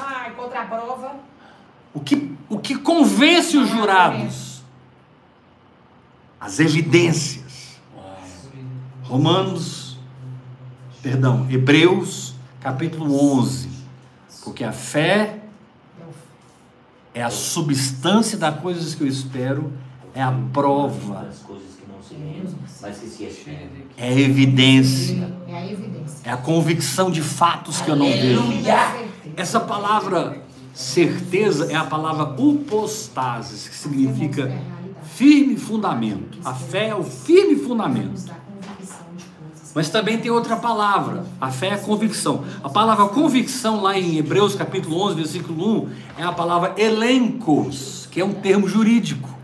[0.00, 1.16] Ah, contra a prova.
[1.92, 4.62] O que, o que convence os jurados?
[6.40, 7.80] As evidências.
[9.04, 9.98] Romanos,
[11.00, 13.70] perdão, Hebreus, capítulo 11.
[14.44, 15.40] Porque a fé
[17.14, 19.72] é a substância das coisas que eu espero,
[20.14, 21.28] é a prova,
[22.82, 23.24] Mas que se
[23.96, 26.20] é a evidência, É a evidência.
[26.24, 28.42] é a convicção de fatos que eu não vejo.
[29.36, 30.42] Essa palavra
[30.72, 34.52] certeza é a palavra upostasis, que significa
[35.14, 36.38] firme fundamento.
[36.44, 38.34] A fé é o firme fundamento.
[39.74, 41.26] Mas também tem outra palavra.
[41.38, 42.44] A fé é convicção.
[42.64, 45.88] A palavra convicção lá em Hebreus capítulo 11, versículo 1,
[46.18, 49.35] é a palavra elencos, que é um termo jurídico.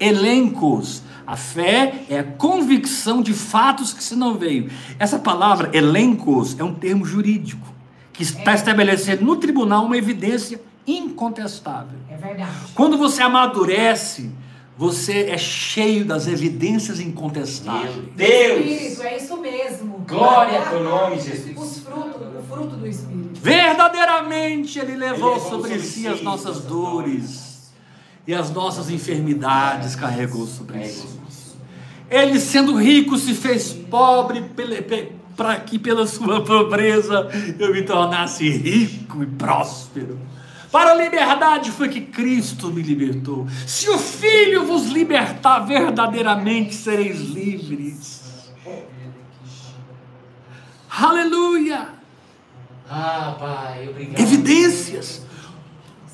[0.00, 1.02] Elencos.
[1.26, 4.68] A fé é a convicção de fatos que se não veio.
[4.98, 7.68] Essa palavra elencos é um termo jurídico
[8.12, 11.98] que está estabelecendo no tribunal uma evidência incontestável.
[12.10, 12.50] É verdade.
[12.74, 14.30] Quando você amadurece,
[14.76, 17.94] você é cheio das evidências Meu incontestáveis.
[18.16, 18.66] Deus!
[18.66, 20.04] Espírito, é isso mesmo.
[20.08, 21.56] Glória ao teu nome, Jesus.
[21.56, 23.40] Os frutos, o fruto do Espírito.
[23.40, 27.49] Verdadeiramente Ele levou, Ele levou sobre sobre si si as nossas nossas dores
[28.26, 31.20] e as nossas enfermidades carregou sobre si.
[32.10, 34.44] Ele, sendo rico, se fez pobre
[35.36, 40.18] para que, pela sua pobreza, eu me tornasse rico e próspero.
[40.72, 43.46] Para a liberdade foi que Cristo me libertou.
[43.66, 48.50] Se o Filho vos libertar, verdadeiramente sereis livres.
[50.88, 51.88] Aleluia!
[52.88, 54.20] Ah, Pai, obrigado.
[54.20, 55.22] Evidências.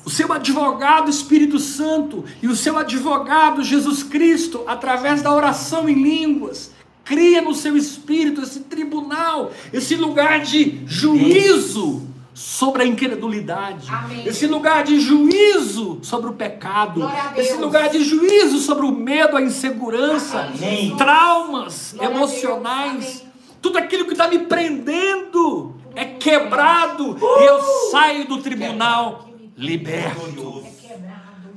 [0.07, 6.01] O seu advogado Espírito Santo e o seu advogado Jesus Cristo, através da oração em
[6.01, 6.71] línguas,
[7.03, 14.25] cria no seu espírito esse tribunal, esse lugar de juízo sobre a incredulidade, Amém.
[14.25, 17.01] esse lugar de juízo sobre o pecado,
[17.35, 20.95] esse lugar de juízo sobre o medo, a insegurança, Amém.
[20.95, 23.25] traumas Glória emocionais,
[23.61, 29.27] tudo aquilo que está me prendendo é quebrado e eu saio do tribunal
[29.57, 30.63] liberto.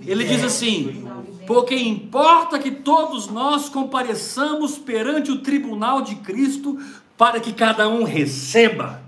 [0.01, 1.05] Ele diz assim:
[1.46, 6.78] porque importa que todos nós compareçamos perante o tribunal de Cristo
[7.18, 9.03] para que cada um receba.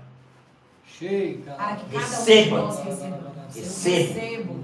[1.01, 2.69] Um Receba.
[3.53, 4.63] receba.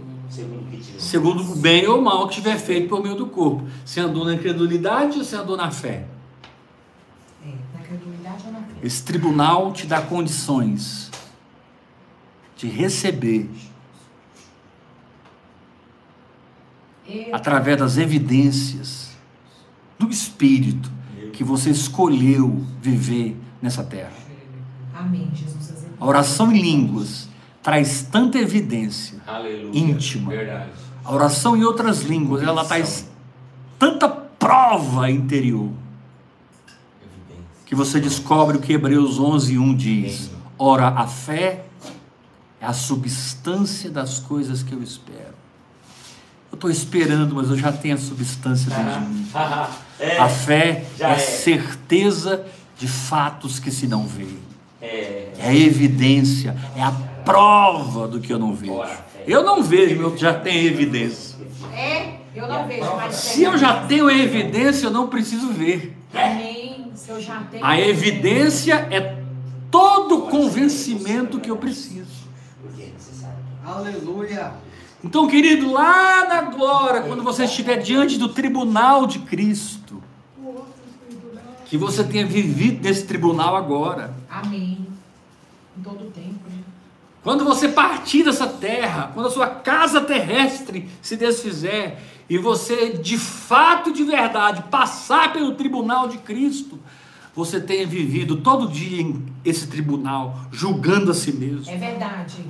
[1.00, 3.68] Segundo o bem ou mal que tiver feito por meio do corpo.
[3.84, 6.06] Se andou na incredulidade ou se andou na fé.
[7.44, 8.74] É, na credulidade ou na fé.
[8.84, 11.10] Esse tribunal te dá condições
[12.56, 13.50] de receber
[16.99, 16.99] E-
[17.32, 19.10] através das evidências
[19.98, 20.92] do Espírito
[21.34, 24.12] que você escolheu viver nessa terra.
[24.94, 25.86] Amém, Jesus.
[26.00, 27.30] A oração em línguas
[27.62, 29.20] traz tanta evidência.
[29.28, 29.78] Aleluia.
[29.78, 30.32] Íntima.
[30.32, 30.72] Verdade.
[31.04, 33.10] A oração em outras línguas, ela traz
[33.78, 35.72] tanta prova interior
[37.66, 40.32] que você descobre o que Hebreus 11:1 diz.
[40.58, 41.66] Ora, a fé
[42.60, 45.39] é a substância das coisas que eu espero.
[46.52, 49.28] Eu estou esperando, mas eu já tenho a substância dentro de mim.
[50.00, 51.18] é, A fé é a é.
[51.18, 52.46] certeza
[52.78, 54.40] de fatos que se não veem.
[54.82, 56.92] é, É a evidência, é a
[57.24, 58.82] prova do que eu não vejo.
[59.28, 61.38] Eu não vejo, eu já tenho evidência.
[61.74, 65.96] É, eu não vejo, mas Se eu já tenho a evidência, eu não preciso ver.
[66.14, 66.92] Amém.
[66.96, 67.64] Se eu já tenho.
[67.64, 69.22] A evidência é
[69.70, 72.08] todo o convencimento que eu preciso.
[72.80, 72.90] é.
[73.66, 74.54] Aleluia.
[75.04, 80.02] Então, querido, lá na glória, quando você estiver diante do tribunal de Cristo,
[81.66, 84.14] que você tenha vivido nesse tribunal agora.
[84.30, 84.86] Amém.
[85.78, 86.40] Em todo o tempo.
[86.50, 86.64] né?
[87.24, 91.98] Quando você partir dessa terra, quando a sua casa terrestre se desfizer
[92.30, 96.80] e você de fato, de verdade, passar pelo tribunal de Cristo,
[97.36, 102.44] você tenha vivido todo dia em esse tribunal, julgando a si mesmo, É verdade.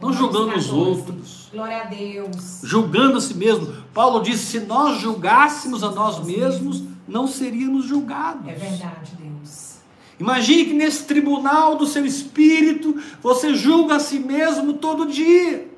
[0.00, 0.74] Não julgando os 14.
[0.74, 2.60] outros, Glória a Deus.
[2.62, 3.72] julgando a si mesmo.
[3.94, 8.46] Paulo disse: se nós julgássemos a nós mesmos, não seríamos julgados.
[8.48, 9.76] É verdade, Deus.
[10.18, 15.70] Imagine que nesse tribunal do seu espírito, você julga a si mesmo todo dia.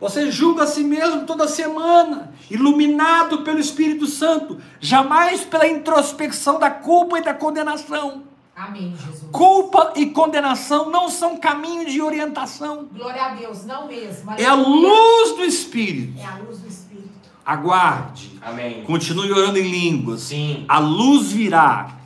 [0.00, 6.70] Você julga a si mesmo toda semana, iluminado pelo Espírito Santo, jamais pela introspecção da
[6.70, 8.22] culpa e da condenação.
[8.58, 9.30] Amém, Jesus.
[9.30, 12.88] Culpa e condenação não são caminho de orientação.
[12.92, 14.32] Glória a Deus, não mesmo.
[14.36, 16.18] É a luz do Espírito.
[16.20, 17.08] É a luz do Espírito.
[17.46, 18.36] Aguarde.
[18.42, 18.82] Amém.
[18.82, 20.22] Continue orando em línguas.
[20.22, 20.64] Sim.
[20.66, 21.96] A luz virá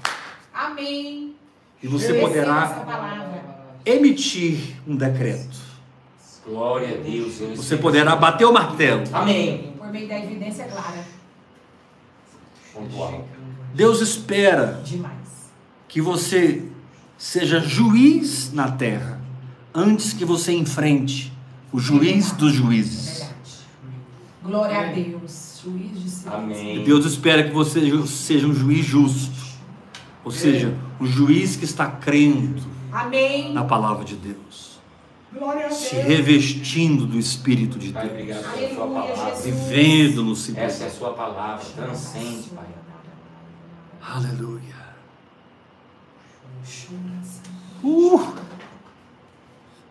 [0.53, 1.35] Amém.
[1.83, 2.85] e você Eu poderá
[3.87, 5.57] emitir um decreto.
[6.47, 7.33] Glória a Deus.
[7.33, 7.57] Senhor.
[7.57, 9.05] Você poderá bater o martelo.
[9.11, 9.73] Amém.
[9.79, 11.03] Por meio da evidência clara.
[12.75, 13.25] Pontual.
[13.75, 15.22] Deus espera Demais.
[15.93, 16.65] Que você
[17.19, 19.21] seja juiz na terra
[19.75, 21.31] antes que você enfrente
[21.71, 23.19] o juiz dos juízes.
[23.19, 23.33] verdade.
[24.43, 25.61] Glória a Deus.
[25.63, 26.29] Juiz de si.
[26.29, 26.83] Amém.
[26.83, 29.35] Deus espera que você seja um juiz justo,
[30.25, 33.53] ou seja, um juiz que está crendo Amém.
[33.53, 34.81] na palavra de Deus,
[35.67, 36.07] a se Deus.
[36.07, 39.37] revestindo do Espírito de Pai, Deus, obrigado pela sua Aleluia, palavra.
[39.37, 39.45] Jesus.
[39.45, 41.65] vivendo no Essa é a sua palavra.
[41.77, 42.67] Transcende, Pai.
[44.01, 44.82] Aleluia.
[47.83, 48.35] Uh!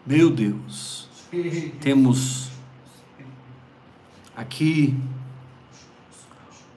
[0.05, 1.07] Meu Deus.
[1.79, 2.49] Temos
[4.35, 4.97] aqui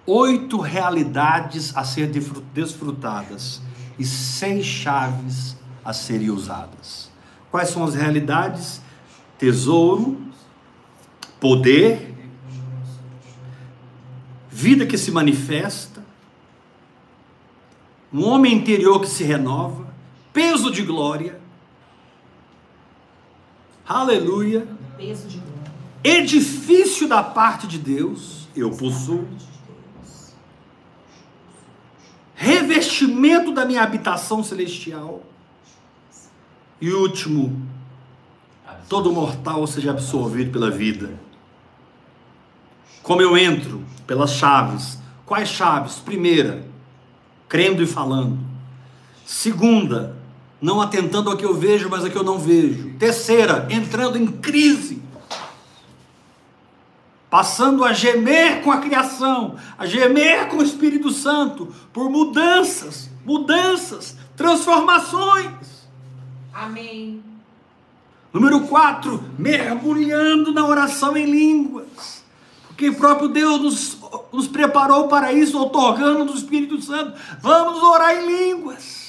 [0.07, 3.61] oito realidades a ser desfru- desfrutadas
[3.99, 7.11] e seis chaves a serem usadas.
[7.51, 8.81] Quais são as realidades?
[9.39, 10.21] Tesouro,
[11.41, 12.15] poder,
[14.51, 16.05] vida que se manifesta,
[18.13, 19.84] um homem interior que se renova,
[20.35, 21.41] peso de glória,
[23.89, 24.66] aleluia,
[24.97, 25.72] Peso de glória.
[26.03, 29.28] edifício da parte de Deus, eu possuo,
[32.35, 35.22] revestimento da minha habitação celestial,
[36.80, 37.66] e último,
[38.89, 41.14] todo mortal seja absorvido pela vida.
[43.03, 43.82] Como eu entro?
[44.07, 44.99] Pelas chaves.
[45.24, 45.95] Quais chaves?
[45.97, 46.66] Primeira,
[47.49, 48.39] crendo e falando.
[49.24, 50.14] Segunda,
[50.65, 52.95] não atentando ao que eu vejo, mas ao que eu não vejo.
[52.99, 55.03] Terceira, entrando em crise.
[57.29, 64.17] Passando a gemer com a criação, a gemer com o Espírito Santo, por mudanças, mudanças,
[64.35, 65.85] transformações.
[66.51, 67.23] Amém.
[68.33, 72.25] Número 4, mergulhando na oração em línguas.
[72.69, 73.99] Porque o próprio Deus nos,
[74.33, 77.12] nos preparou para isso, otorgando do Espírito Santo.
[77.43, 79.04] Vamos orar em línguas.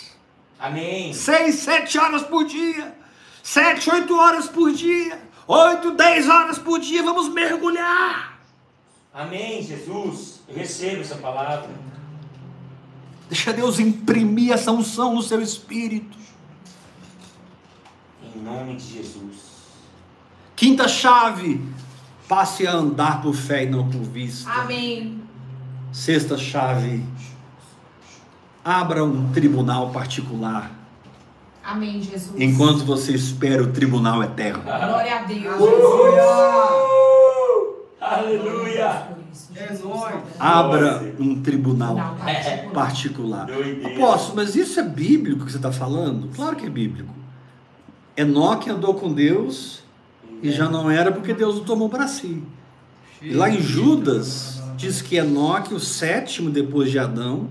[0.65, 1.13] Amém.
[1.13, 2.97] Seis, sete horas por dia.
[3.43, 5.21] Sete, oito horas por dia.
[5.47, 7.03] Oito, dez horas por dia.
[7.03, 8.39] Vamos mergulhar.
[9.13, 10.41] Amém, Jesus.
[10.47, 11.69] Eu recebo essa palavra.
[13.29, 16.17] Deixa Deus imprimir essa unção no seu espírito.
[18.35, 19.37] Em nome de Jesus.
[20.55, 21.61] Quinta chave.
[22.27, 24.49] Passe a andar por fé e não por vista.
[24.49, 25.21] Amém.
[25.91, 27.05] Sexta chave.
[28.65, 30.71] Abra um tribunal particular
[31.63, 32.33] Amém, Jesus.
[32.41, 34.63] enquanto você espera o tribunal eterno.
[34.63, 35.55] Glória a Deus.
[38.01, 39.07] Aleluia.
[39.55, 39.83] É Jesus.
[39.83, 40.15] nóis.
[40.39, 42.17] Abra um tribunal
[42.73, 43.47] particular.
[43.85, 46.35] Apóstolo, mas isso é bíblico que você está falando?
[46.35, 47.13] Claro que é bíblico.
[48.17, 49.83] Enoque andou com Deus
[50.41, 52.41] e já não era porque Deus o tomou para si.
[53.21, 57.47] E lá em Judas, diz que Enoque, o sétimo depois de Adão,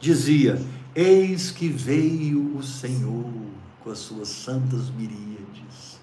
[0.00, 0.60] dizia:
[0.94, 3.24] Eis que veio o Senhor
[3.82, 5.98] com as suas santas miríades.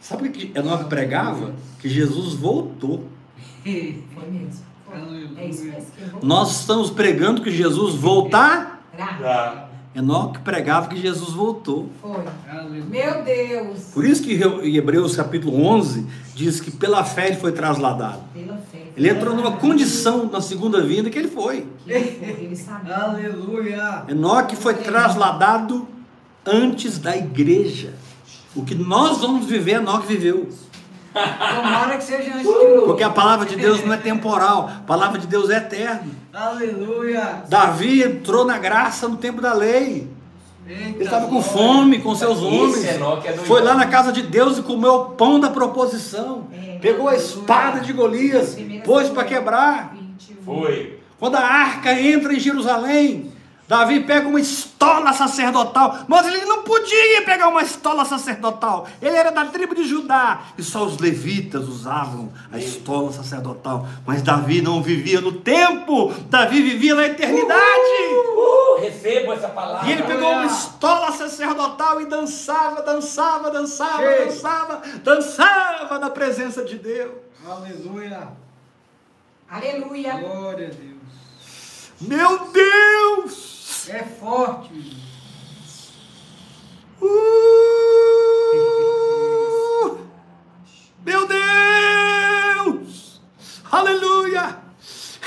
[0.00, 1.54] Sabe o que Enoque pregava?
[1.78, 3.08] Que Jesus voltou.
[3.62, 4.72] Foi mesmo.
[5.38, 5.86] É isso mesmo.
[6.22, 8.80] Nós estamos pregando que Jesus voltará.
[9.94, 11.90] Enoque pregava que Jesus voltou.
[12.00, 12.24] Foi.
[12.88, 13.84] Meu Deus.
[13.92, 18.22] Por isso que em Hebreus capítulo 11 diz que pela fé ele foi trasladado.
[18.34, 18.81] Pela fé.
[18.96, 21.66] Ele entrou numa condição na segunda vinda que ele foi.
[21.86, 22.94] Ele sabia.
[22.94, 24.04] Aleluia.
[24.08, 25.88] Enoque foi trasladado
[26.44, 27.94] antes da igreja.
[28.54, 30.48] O que nós vamos viver, Enoque viveu.
[31.12, 32.80] Tomara que seja antes de.
[32.86, 36.08] Porque a palavra de Deus não é temporal, a palavra de Deus é eterna.
[36.32, 37.42] Aleluia.
[37.48, 40.08] Davi entrou na graça no tempo da lei.
[40.72, 42.84] Ele estava com fome com seus homens.
[42.84, 43.44] É doidão.
[43.44, 46.48] Foi lá na casa de Deus e comeu o pão da proposição.
[46.52, 46.78] É.
[46.78, 49.94] Pegou a espada de Golias, pôs para quebrar.
[49.94, 50.36] 21.
[50.44, 50.98] Foi.
[51.18, 53.31] Quando a arca entra em Jerusalém,
[53.72, 58.86] Davi pega uma estola sacerdotal, mas ele não podia pegar uma estola sacerdotal.
[59.00, 63.88] Ele era da tribo de Judá e só os levitas usavam a estola sacerdotal.
[64.06, 67.62] Mas Davi não vivia no tempo, Davi vivia na eternidade.
[68.78, 69.88] Recebo essa palavra.
[69.88, 74.26] E ele pegou uma estola sacerdotal e dançava, dançava, dançava, Cheio.
[74.26, 77.12] dançava, dançava na presença de Deus.
[77.48, 78.28] Aleluia.
[79.48, 80.12] Aleluia.
[80.18, 80.92] Glória a Deus.
[82.02, 83.51] Meu Deus!
[83.88, 84.70] É forte.
[87.00, 87.08] Uh!
[91.04, 93.20] Meu Deus!
[93.70, 94.58] Aleluia!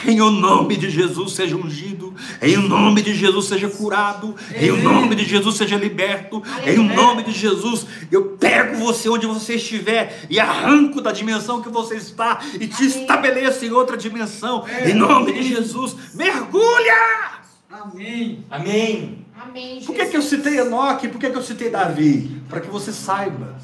[0.08, 4.72] Em o nome de Jesus seja ungido, em o nome de Jesus seja curado, em
[4.72, 9.26] o nome de Jesus seja liberto, em o nome de Jesus eu pego você onde
[9.26, 14.64] você estiver e arranco da dimensão que você está e te estabeleço em outra dimensão,
[14.86, 17.35] em nome de Jesus, mergulha!
[17.72, 18.46] Amém.
[18.50, 19.26] Amém.
[19.42, 19.82] Amém.
[19.86, 21.08] Por que, que eu citei Enoque?
[21.08, 22.42] Por que, que eu citei Davi?
[22.48, 23.56] Para que você saiba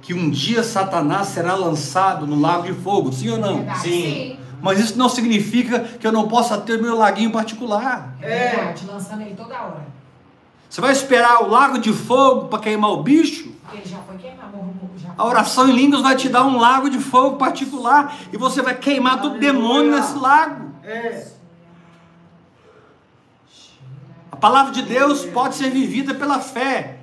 [0.00, 3.56] que um dia Satanás será lançado no lago de fogo, sim ou não?
[3.58, 4.38] Verdade, Sim.
[4.62, 8.14] Mas isso não significa que eu não possa ter meu laguinho particular.
[8.20, 9.86] É verdade, lançando ele toda hora.
[10.68, 13.50] Você vai esperar o lago de fogo para queimar o bicho?
[13.62, 14.58] Porque ele já foi queimado,
[14.96, 18.62] já A oração em línguas vai te dar um lago de fogo particular e você
[18.62, 20.70] vai queimar todo demônio nesse lago.
[20.84, 21.26] É.
[24.29, 27.00] A palavra de Deus pode ser vivida pela fé,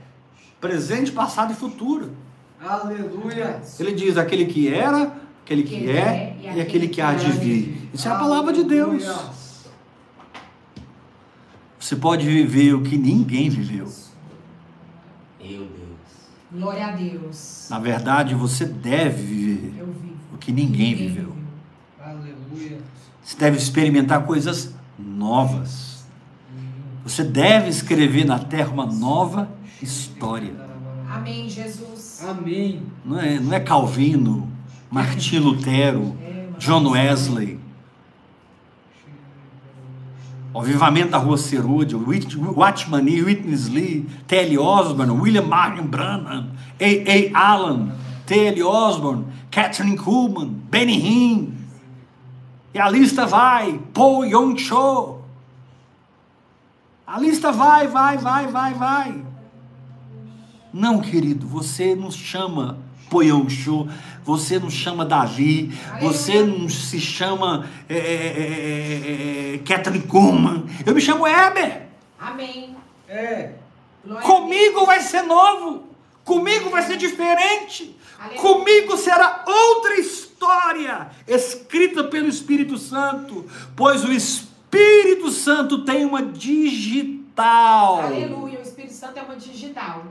[0.60, 2.12] presente, passado e futuro.
[2.60, 3.62] Aleluia.
[3.80, 5.14] Ele diz: aquele que era,
[5.44, 7.90] aquele que é e aquele que há de vir.
[7.94, 9.06] Isso é a palavra de Deus.
[11.80, 13.88] Você pode viver o que ninguém viveu.
[15.40, 15.70] Meu Deus.
[16.52, 17.68] Glória a Deus.
[17.70, 19.86] Na verdade, você deve viver
[20.34, 21.34] o que ninguém viveu.
[22.02, 22.80] Aleluia.
[23.24, 25.87] Você deve experimentar coisas novas.
[27.08, 29.50] Você deve escrever na terra uma nova
[29.82, 30.54] história.
[31.10, 32.22] Amém, Jesus.
[32.28, 32.82] Amém.
[33.06, 34.52] Não é, não é Calvino,
[34.92, 36.18] Martim Lutero,
[36.60, 37.60] John Wesley.
[40.54, 41.38] O avivamento da Rua
[42.06, 44.58] Whit- Watchman Nee, Whitney Lee, T.L.
[44.60, 47.32] Osborne, William Marion Branham, A.A.
[47.34, 47.94] Allen,
[48.26, 48.64] T.L.
[48.64, 51.54] Osborne, Catherine Kuhlman, Benny Hinn.
[52.74, 55.17] E a lista vai, Paul Yong Cho.
[57.08, 59.24] A lista vai, vai, vai, vai, vai.
[60.74, 62.80] Não, querido, você não chama
[63.10, 63.88] Poyong Cho,
[64.26, 70.66] você não chama Davi, você não se chama é, é, é, é, Catherine Kuhlman.
[70.86, 71.84] Eu me chamo Heber.
[72.20, 72.76] Amém.
[73.08, 73.54] É.
[74.24, 75.88] Comigo vai ser novo.
[76.26, 77.96] Comigo vai ser diferente.
[78.20, 78.42] Aleluia.
[78.42, 83.46] Comigo será outra história escrita pelo Espírito Santo,
[83.78, 84.47] pois o Espírito
[85.48, 88.60] Santo tem uma digital Aleluia.
[88.60, 90.04] O Espírito Santo é uma digital.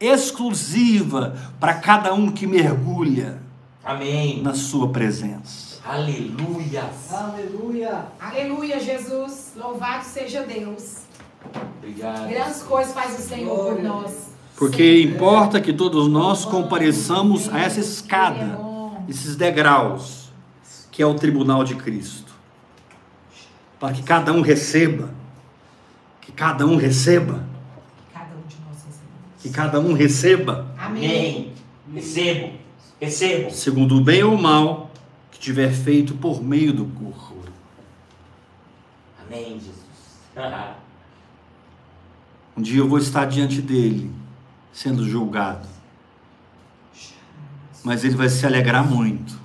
[0.00, 3.42] exclusiva para cada um que mergulha
[3.84, 4.42] Amém.
[4.42, 5.78] na sua presença.
[5.84, 6.88] Aleluia.
[7.10, 8.06] Aleluia.
[8.18, 9.52] Aleluia, Jesus.
[9.56, 11.02] Louvado seja Deus.
[11.76, 12.28] Obrigado.
[12.28, 14.30] Grandes coisas faz o Senhor por Glória a nós.
[14.56, 18.58] Porque importa que todos nós compareçamos a essa é escada,
[19.06, 20.32] esses degraus,
[20.90, 22.27] que é o tribunal de Cristo.
[23.78, 25.10] Para que cada um receba,
[26.20, 27.44] que cada um receba,
[28.12, 29.42] Cada um de nós recebemos.
[29.42, 31.06] que cada um receba, Amém.
[31.06, 31.54] Amém.
[31.94, 32.58] Recebo.
[33.00, 33.50] Recebo.
[33.52, 34.90] segundo o bem ou o mal
[35.30, 37.36] que tiver feito por meio do corpo.
[39.26, 39.76] Amém, Jesus.
[42.56, 44.10] Um dia eu vou estar diante dele,
[44.72, 45.68] sendo julgado.
[47.84, 49.38] Mas ele vai se alegrar muito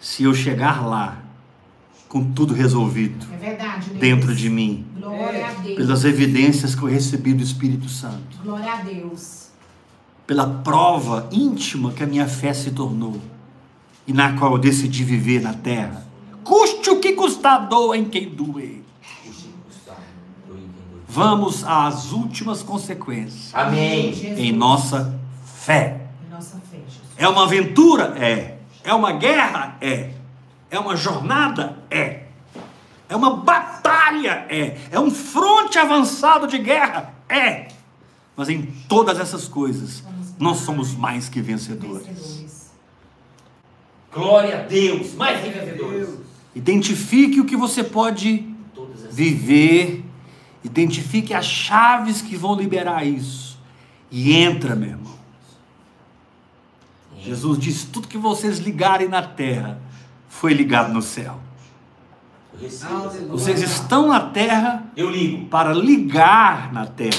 [0.00, 1.18] se eu chegar lá
[2.08, 4.00] com tudo resolvido É verdade, Deus.
[4.00, 5.76] dentro de mim, Glória a Deus.
[5.76, 9.48] pelas evidências que eu recebi do Espírito Santo, Glória a Deus.
[10.26, 13.20] pela prova íntima que a minha fé se tornou
[14.06, 16.06] e na qual eu decidi viver na terra.
[16.44, 18.82] Custe o que custar, doa em quem doer.
[21.08, 24.12] Vamos às últimas consequências Amém.
[24.12, 24.38] Jesus.
[24.38, 26.08] em nossa fé.
[26.26, 27.02] Em nossa fé, Jesus.
[27.16, 28.14] É uma aventura?
[28.18, 28.58] É.
[28.84, 29.76] É uma guerra?
[29.80, 30.10] É.
[30.70, 31.78] É uma jornada?
[31.90, 32.24] É.
[33.08, 34.46] É uma batalha?
[34.48, 34.78] É.
[34.90, 37.14] É um fronte avançado de guerra?
[37.28, 37.68] É.
[38.36, 40.02] Mas em todas essas coisas,
[40.38, 42.70] nós somos mais que vencedores.
[44.12, 45.14] Glória a Deus.
[45.14, 46.08] Mais que vencedores.
[46.54, 48.46] Identifique o que você pode
[49.10, 50.04] viver.
[50.64, 53.58] Identifique as chaves que vão liberar isso.
[54.10, 55.16] E entra, meu irmão.
[57.20, 59.80] Jesus disse: tudo que vocês ligarem na terra
[60.28, 61.40] foi ligado no céu.
[63.28, 65.46] Vocês estão na terra Eu ligo.
[65.46, 67.18] para ligar na terra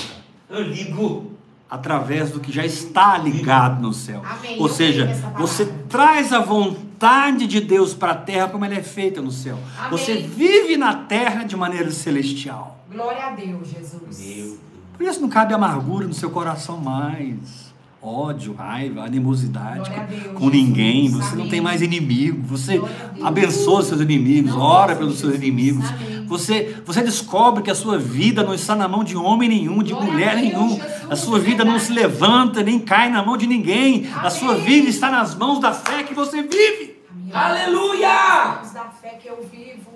[0.50, 1.32] Eu ligo.
[1.70, 4.24] através do que já está ligado no céu.
[4.26, 4.58] Amém.
[4.60, 5.06] Ou seja,
[5.38, 9.60] você traz a vontade de Deus para a terra como ela é feita no céu.
[9.78, 9.92] Amém.
[9.92, 12.80] Você vive na terra de maneira celestial.
[12.92, 14.20] Glória a Deus, Jesus.
[14.20, 14.58] Meu Deus.
[14.98, 17.67] Por isso não cabe amargura no seu coração mais.
[18.02, 21.10] Ódio, raiva, animosidade Deus, com ninguém.
[21.10, 21.50] Você não Amém.
[21.50, 22.42] tem mais inimigo.
[22.48, 22.82] Você
[23.24, 25.84] abençoa seus inimigos, Não ora pelos seus inimigos.
[25.90, 26.26] Amém.
[26.28, 29.94] Você, você descobre que a sua vida não está na mão de homem nenhum, de
[29.94, 30.80] Glória mulher nenhum.
[31.10, 34.08] A sua vida não se levanta nem cai na mão de ninguém.
[34.14, 34.64] A sua Amém.
[34.64, 37.02] vida está nas mãos da fé que você vive.
[37.10, 37.32] Amém.
[37.34, 38.60] Aleluia!
[38.74, 39.88] Da fé que eu vivo.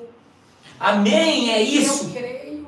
[0.80, 1.52] Amém.
[1.52, 2.10] É Eu isso.
[2.10, 2.66] creio.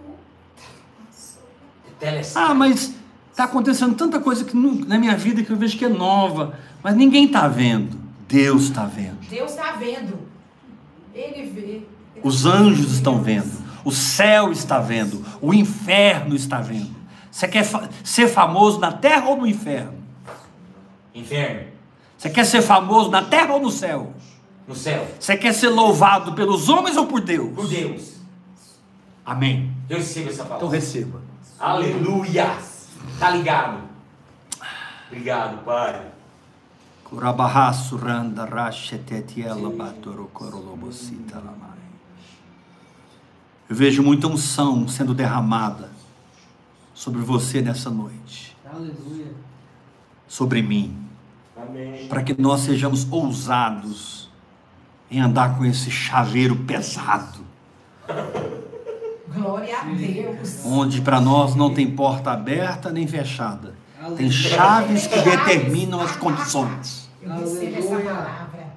[1.99, 2.49] Telescópio.
[2.51, 2.93] Ah, mas
[3.33, 6.57] está acontecendo tanta coisa que não- na minha vida que eu vejo que é nova,
[6.81, 7.97] mas ninguém está vendo.
[8.27, 9.17] Deus está vendo.
[9.29, 10.17] Deus está vendo.
[11.13, 11.81] Ele vê.
[12.23, 13.51] Os anjos estão vendo.
[13.83, 15.23] O céu está vendo.
[15.41, 16.95] O inferno está vendo.
[17.29, 19.93] Você quer fa- ser famoso na terra ou no inferno?
[21.13, 21.67] Inferno.
[22.17, 24.13] Você quer ser famoso na terra ou no céu?
[24.67, 25.05] No céu.
[25.19, 27.53] Você quer ser louvado pelos homens ou por Deus?
[27.53, 28.13] Por Deus.
[29.25, 29.71] Amém.
[29.89, 30.79] Eu recebo essa Então palavra.
[30.79, 31.21] receba.
[31.59, 32.51] Aleluia.
[33.19, 33.81] Tá ligado?
[35.07, 36.11] Obrigado, Pai.
[37.03, 41.77] Kurabahasu randa rachetetiela batoro lamai.
[43.69, 45.91] Eu vejo muita unção sendo derramada
[46.93, 49.31] sobre você nessa noite, Aleluia.
[50.27, 51.07] sobre mim,
[52.09, 54.29] para que nós sejamos ousados
[55.09, 57.39] em andar com esse chaveiro pesado,
[59.27, 60.61] Glória a Deus.
[60.65, 63.73] onde para nós não tem porta aberta nem fechada.
[64.17, 67.09] Tem chaves que determinam as condições.
[67.21, 68.13] Eu recebo essa Aleluia.
[68.13, 68.73] palavra.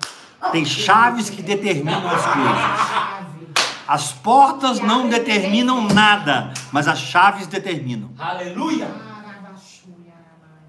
[0.53, 3.27] Tem chaves que determinam as coisas.
[3.89, 8.11] As portas não determinam nada, mas as chaves determinam.
[8.19, 8.89] Aleluia!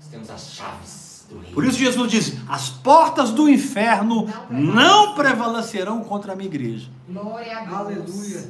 [0.10, 1.54] Temos as chaves do reino.
[1.54, 6.90] Por isso Jesus diz: as portas do inferno não prevalecerão contra a minha igreja.
[7.08, 7.78] Glória a Deus.
[7.78, 8.49] Aleluia.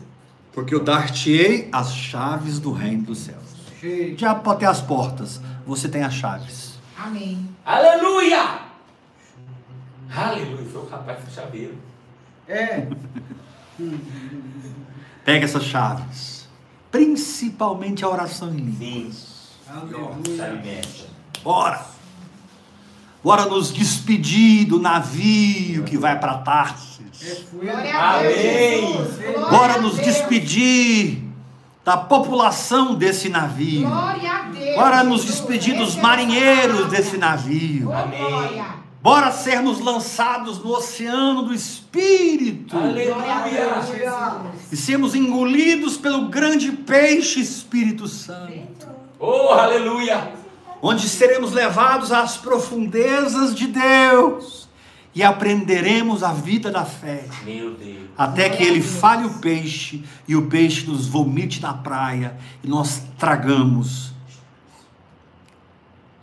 [0.57, 3.43] Porque eu dar-te-ei as chaves do reino dos céus.
[3.83, 6.79] O diabo pode ter as portas, você tem as chaves.
[6.97, 7.47] Amém.
[7.63, 8.61] Aleluia!
[10.11, 10.65] Aleluia!
[10.65, 11.77] Foi o rapaz do chaveiro.
[12.47, 12.87] É.
[15.23, 16.49] Pega essas chaves.
[16.89, 18.77] Principalmente a oração em Sim.
[18.79, 19.51] línguas.
[19.69, 20.81] Aleluia.
[21.43, 21.85] Bora!
[23.23, 27.45] Bora nos despedir do navio que vai para Tarsis.
[27.61, 28.95] É Amém.
[29.49, 31.23] Bora nos despedir
[31.83, 33.89] da população desse navio.
[34.75, 37.91] Bora nos despedir dos Receba marinheiros desse navio.
[37.91, 38.63] Amém.
[39.01, 42.75] Bora sermos lançados no oceano do Espírito.
[42.75, 44.41] Aleluia!
[44.71, 48.87] E sermos engolidos pelo grande peixe Espírito Santo.
[49.17, 50.36] Oh, aleluia!
[50.81, 54.67] Onde seremos levados às profundezas de Deus.
[55.15, 57.27] E aprenderemos a vida da fé.
[57.43, 58.09] Meu Deus.
[58.17, 63.03] Até que ele fale o peixe e o peixe nos vomite na praia e nós
[63.17, 64.13] tragamos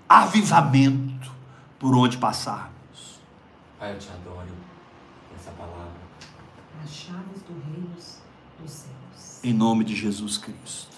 [0.09, 1.33] avivamento
[1.79, 3.21] por onde passarmos.
[3.79, 4.47] Pai, eu te adoro
[5.29, 5.93] por essa palavra.
[6.83, 7.91] As chaves do reino
[8.61, 9.45] dos céus.
[9.45, 10.94] Em nome de Jesus Cristo.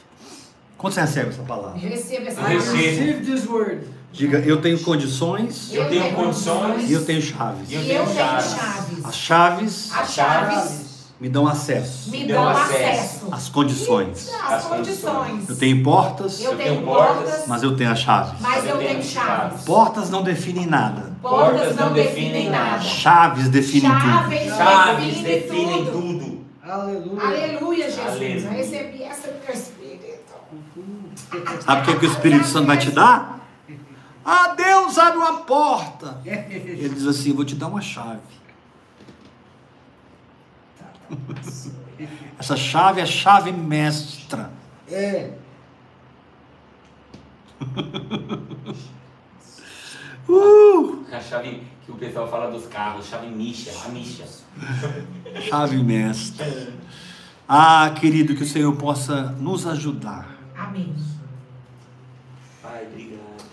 [0.78, 1.78] Quando você recebe essa palavra?
[1.78, 2.58] Receba essa palavra.
[2.58, 3.24] recebo.
[3.24, 3.86] This word.
[4.12, 6.88] Diga, eu tenho condições Eu tenho condições.
[6.88, 7.70] e eu tenho chaves.
[7.70, 8.56] E eu tenho chaves.
[9.04, 10.86] As chaves As chaves
[11.20, 13.28] me dão acesso me dão acesso.
[13.30, 14.30] às condições.
[14.34, 15.48] As As condições.
[15.48, 18.40] Eu tenho portas, Eu tenho portas, mas eu tenho as chaves.
[18.40, 19.62] mas eu tenho chaves.
[19.64, 21.12] Portas não definem nada.
[21.22, 22.82] Portas não definem nada.
[22.82, 24.56] Chaves definem tudo.
[24.56, 26.46] Chaves definem tudo.
[26.62, 27.22] Aleluia.
[27.22, 28.44] Aleluia, Jesus.
[28.44, 29.75] Eu recebi essa Espírito.
[31.60, 33.40] Sabe o que, que o Espírito Santo vai te dar?
[34.24, 36.20] Ah, Deus abre uma porta.
[36.24, 38.20] Ele diz assim: vou te dar uma chave.
[42.38, 44.50] Essa chave é a chave mestra.
[44.90, 45.32] É.
[50.28, 54.24] Uh, A chave que o pessoal fala dos carros, chave micha, a micha.
[55.48, 56.44] chave mestra.
[57.48, 60.92] Ah, querido, que o Senhor possa nos ajudar Amém.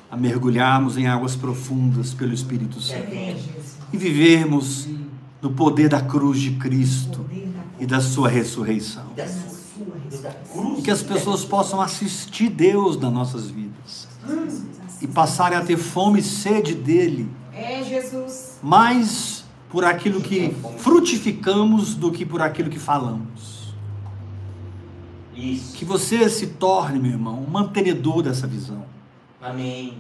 [0.10, 3.08] A mergulharmos em águas profundas pelo Espírito Santo
[3.92, 4.88] e vivermos
[5.42, 7.26] no poder da cruz de Cristo
[7.80, 9.06] e da sua ressurreição.
[10.78, 14.08] E que as pessoas possam assistir Deus nas nossas vidas
[15.02, 18.60] e passarem a ter fome e sede dele, É, Jesus.
[18.64, 23.74] mais por aquilo que frutificamos do que por aquilo que falamos.
[25.36, 25.76] Isso.
[25.76, 28.86] Que você se torne, meu irmão, um mantenedor dessa visão.
[29.44, 29.98] Amém.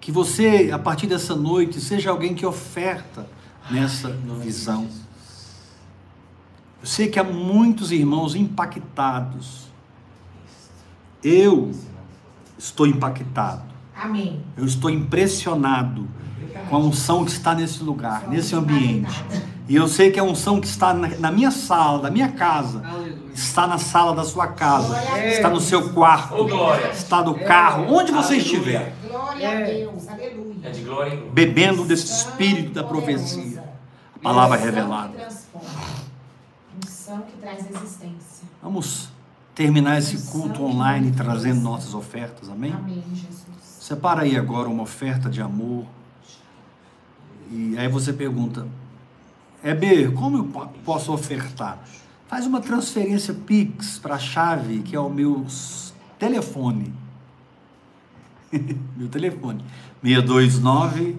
[0.00, 3.26] Que você, a partir dessa noite, seja alguém que oferta
[3.70, 4.86] nessa de visão.
[6.80, 9.68] Eu sei que há muitos irmãos impactados.
[11.24, 11.72] Eu
[12.58, 13.62] estou impactado.
[13.96, 14.40] Amém.
[14.56, 16.06] Eu estou impressionado
[16.68, 19.24] com a unção que está nesse lugar, nesse ambiente.
[19.68, 22.82] E eu sei que a unção que está na, na minha sala, da minha casa,
[22.86, 23.27] Aleluia.
[23.38, 24.96] Está na sala da sua casa,
[25.26, 26.34] está no seu quarto,
[26.92, 29.64] está no carro, onde você estiver, Glória a É.
[29.74, 30.08] Deus.
[30.08, 30.54] Aleluia.
[30.62, 31.32] É de glória em glória.
[31.32, 33.62] bebendo desse espírito da profecia,
[34.16, 35.08] a palavra revelada.
[35.12, 35.68] Que transforma.
[36.84, 38.48] Unção que traz existência.
[38.62, 39.08] Vamos
[39.54, 42.72] terminar esse culto online trazendo nossas ofertas, amém?
[42.72, 43.46] Amém, Jesus.
[43.62, 45.84] Separa aí agora uma oferta de amor.
[47.50, 48.66] E aí você pergunta,
[49.64, 51.78] Heber, como eu po- posso ofertar?
[52.28, 55.46] Faz uma transferência Pix para a chave, que é o meu
[56.18, 56.92] telefone.
[58.94, 59.64] meu telefone.
[60.02, 61.16] 629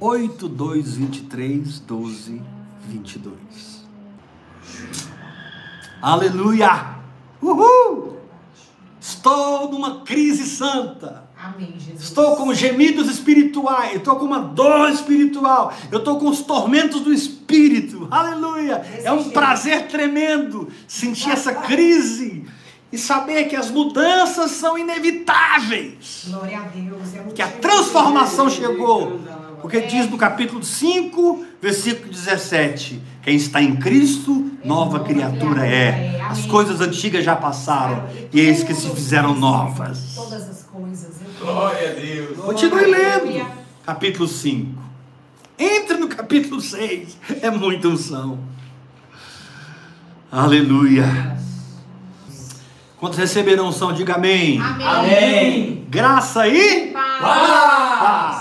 [0.00, 3.86] 8223 1222.
[6.02, 6.96] Aleluia!
[7.40, 8.18] Uhul!
[9.00, 11.30] Estou numa crise santa.
[11.40, 12.02] Amém, Jesus.
[12.02, 17.12] Estou com gemidos espirituais, estou com uma dor espiritual, eu estou com os tormentos do
[17.12, 17.41] espírito.
[18.10, 18.82] Aleluia!
[19.02, 22.44] É um prazer tremendo sentir essa crise
[22.92, 26.26] e saber que as mudanças são inevitáveis.
[26.28, 27.14] Glória a Deus.
[27.14, 29.20] É Que a transformação chegou.
[29.62, 36.20] Porque diz no capítulo 5, versículo 17: Quem está em Cristo, nova criatura é.
[36.28, 40.14] As coisas antigas já passaram e eis que se fizeram novas.
[40.16, 41.12] Todas as coisas.
[41.38, 42.38] Glória a Deus.
[42.38, 43.46] Continue lendo.
[43.86, 44.91] Capítulo 5.
[45.62, 47.16] Entre no capítulo 6.
[47.40, 48.38] É muita unção.
[50.30, 51.36] Aleluia.
[52.98, 54.60] Quantos receberam unção, diga amém.
[54.60, 54.86] Amém.
[54.86, 55.86] Amém.
[55.88, 57.20] Graça e Paz.
[57.20, 58.31] Paz.